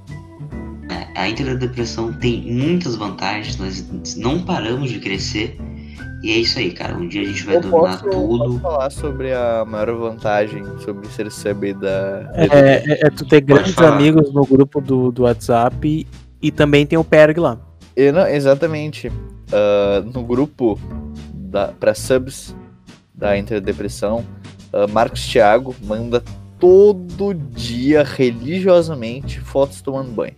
[1.15, 5.57] A Inter da Depressão tem muitas vantagens, nós não paramos de crescer
[6.23, 6.95] E é isso aí, cara.
[6.95, 8.59] Um dia a gente vai Eu dominar posso, posso tudo.
[8.61, 12.31] falar sobre a maior vantagem sobre ser sub da.
[12.33, 12.45] É,
[12.93, 13.95] é- é tu ter grandes falar.
[13.97, 16.07] amigos no grupo do, do WhatsApp
[16.41, 17.57] e também tem o Perg lá.
[17.97, 19.11] E não, exatamente.
[19.51, 20.79] Ah, no grupo
[21.33, 22.55] da, pra subs
[23.13, 24.23] da Interdepressão,
[24.71, 26.23] ah, Marcos Thiago manda
[26.57, 30.35] todo dia, religiosamente, fotos tomando banho.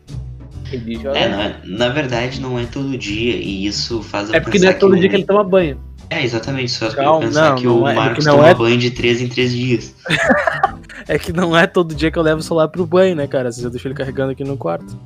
[0.78, 1.18] Religiosa.
[1.18, 4.70] É, na, na verdade não é todo dia, e isso faz eu É porque não
[4.70, 5.80] é todo o- dia que ele toma banho.
[6.10, 8.50] É, exatamente, só Calma, pensar não, que não o é- é Marcos que não toma
[8.50, 9.96] é- banho de 3 em 3 dias.
[11.08, 13.50] É que não é todo dia que eu levo o celular pro banho, né, cara?
[13.50, 14.98] Às vezes eu deixo ele carregando aqui no quarto.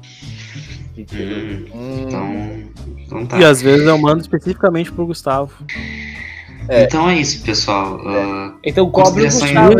[0.98, 2.64] Hum, Hum, então,
[3.06, 3.38] então tá.
[3.40, 5.52] E às vezes eu mando especificamente pro Gustavo.
[6.70, 6.84] É.
[6.84, 8.00] Então é isso, pessoal.
[8.06, 9.76] Ah, Então cobre o Gustavo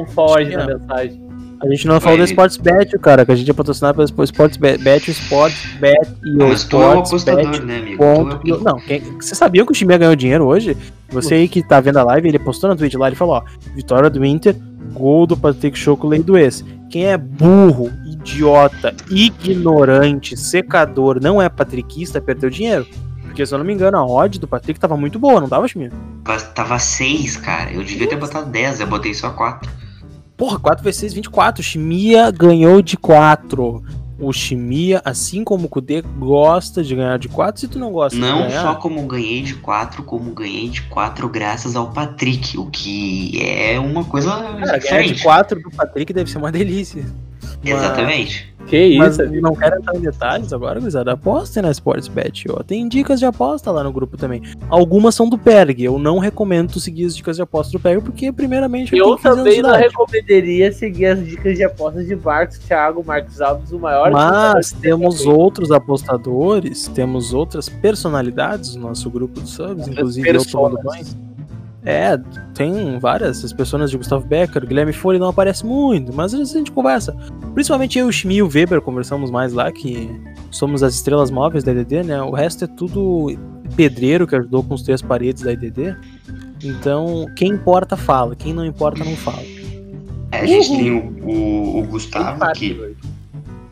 [0.00, 1.23] um foge na mensagem.
[1.64, 5.08] A gente não falou da Ele- Sportsbet, cara, que a gente é patrocinado pela Sportsbet,
[5.08, 7.66] o Sportsbet e o mas tu é o apostador, Sportsbet.
[7.66, 7.96] né, amigo?
[7.98, 8.48] Ponto.
[8.48, 10.76] É o- Não, quem, você sabia que o time ganhou dinheiro hoje?
[11.10, 13.42] Você aí que tá vendo a live, ele postou no Twitch lá, ele falou, ó,
[13.74, 14.56] vitória do Inter,
[14.92, 16.64] gol do Patrick Choco, lei do ex.
[16.90, 22.86] Quem é burro, idiota, ignorante, secador, não é patriquista, perdeu dinheiro.
[23.22, 25.66] Porque, se eu não me engano, a odd do Patrick tava muito boa, não tava,
[25.66, 25.90] Chimia?
[26.24, 27.72] Tava- Tava 6, cara.
[27.72, 29.68] Eu devia ter botado 10, eu botei só 4.
[30.36, 31.60] Porra, 4 vezes 6, 24.
[31.60, 33.82] O Chimia ganhou de 4.
[34.18, 37.60] O Chimia, assim como o Kudê, gosta de ganhar de 4.
[37.60, 41.28] Se tu não gosta de Não só como ganhei de 4, como ganhei de 4
[41.28, 45.22] graças ao Patrick, o que é uma coisa Cara, ganhar de diferente.
[45.22, 47.04] 4 do Patrick deve ser uma delícia.
[47.42, 48.53] Mas- Exatamente.
[48.66, 51.12] Que Mas isso, não quero entrar em detalhes agora, gurizada.
[51.12, 52.62] Apostem na Sportsbet, ó.
[52.62, 54.42] Tem dicas de aposta lá no grupo também.
[54.68, 55.82] Algumas são do Perg.
[55.82, 59.16] Eu não recomendo tu seguir as dicas de aposta do Perg, porque, primeiramente, Eu tenho
[59.16, 63.72] 15 anos também não recomendaria seguir as dicas de apostas de Marcos Thiago, Marcos Alves,
[63.72, 64.10] o maior.
[64.10, 70.78] Mas temos outros apostadores, temos outras personalidades no nosso grupo de subs, inclusive eu tomando
[70.82, 71.33] banho.
[71.84, 72.18] É,
[72.54, 76.54] tem várias, as pessoas de Gustavo Becker, Guilherme Foley não aparece muito, mas às vezes
[76.54, 77.14] a gente conversa.
[77.52, 80.10] Principalmente eu, o Schmi e o Weber conversamos mais lá, que
[80.50, 82.22] somos as estrelas móveis da IDD, né?
[82.22, 83.36] O resto é tudo
[83.76, 85.94] pedreiro que ajudou com os três paredes da IDD.
[86.62, 89.42] Então, quem importa fala, quem não importa não fala.
[90.32, 92.96] É, a gente tem o, o- o Gustavo, que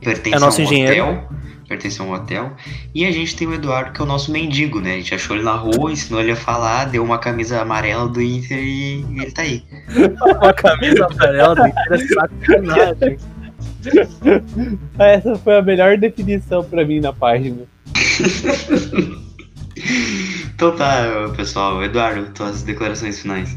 [0.01, 1.03] pertence É nosso engenheiro.
[1.03, 1.29] hotel.
[1.73, 2.53] Pertence a um hotel.
[2.95, 4.93] E a gente tem o Eduardo, que é o nosso mendigo, né?
[4.93, 8.21] A gente achou ele na rua, ensinou ele a falar, deu uma camisa amarela do
[8.21, 9.65] Inter e ele tá aí.
[10.21, 13.19] Uma camisa amarela do Inter é sacanagem.
[14.99, 17.63] Essa foi a melhor definição pra mim na página.
[20.55, 21.83] Então tá, pessoal.
[21.83, 23.57] Eduardo, tuas declarações finais.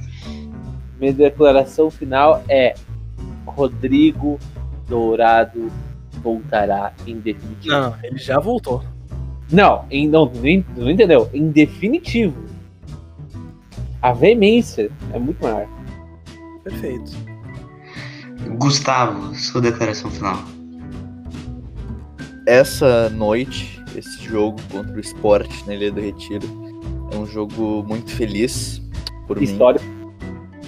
[1.00, 2.74] Minha declaração final é:
[3.46, 4.40] Rodrigo
[4.88, 5.72] Dourado
[6.26, 7.76] voltará em definitivo.
[7.76, 8.84] Não, ele já voltou.
[9.52, 10.26] Não, em, não,
[10.76, 11.30] não entendeu?
[11.32, 12.44] Em definitivo.
[14.02, 15.68] A veemência é muito maior.
[16.64, 17.12] Perfeito.
[18.58, 20.44] Gustavo, sua declaração final.
[22.48, 26.48] Essa noite, esse jogo contra o Sport na Ilha do Retiro,
[27.12, 28.82] é um jogo muito feliz
[29.28, 29.44] por mim.
[29.44, 29.82] História.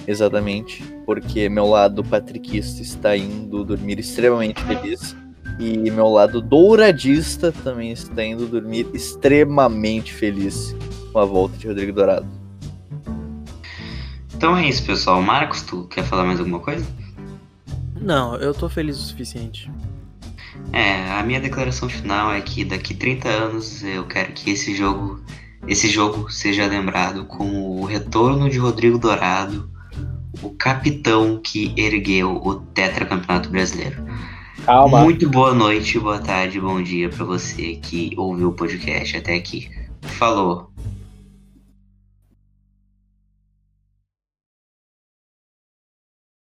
[0.06, 5.14] Exatamente, porque meu lado patriquista está indo dormir extremamente feliz
[5.58, 10.74] e meu lado douradista também está indo dormir extremamente feliz
[11.12, 12.26] com a volta de Rodrigo Dourado.
[14.34, 15.20] Então é isso, pessoal.
[15.20, 16.86] Marcos, tu quer falar mais alguma coisa?
[18.00, 19.68] Não, eu tô feliz o suficiente.
[20.72, 25.20] É, a minha declaração final é que daqui 30 anos eu quero que esse jogo,
[25.66, 29.68] esse jogo seja lembrado como o retorno de Rodrigo Dourado,
[30.40, 34.04] o capitão que ergueu o tetracampeonato brasileiro.
[34.68, 35.00] Calma.
[35.00, 39.70] Muito boa noite, boa tarde, bom dia pra você que ouviu o podcast até aqui.
[40.02, 40.70] Falou.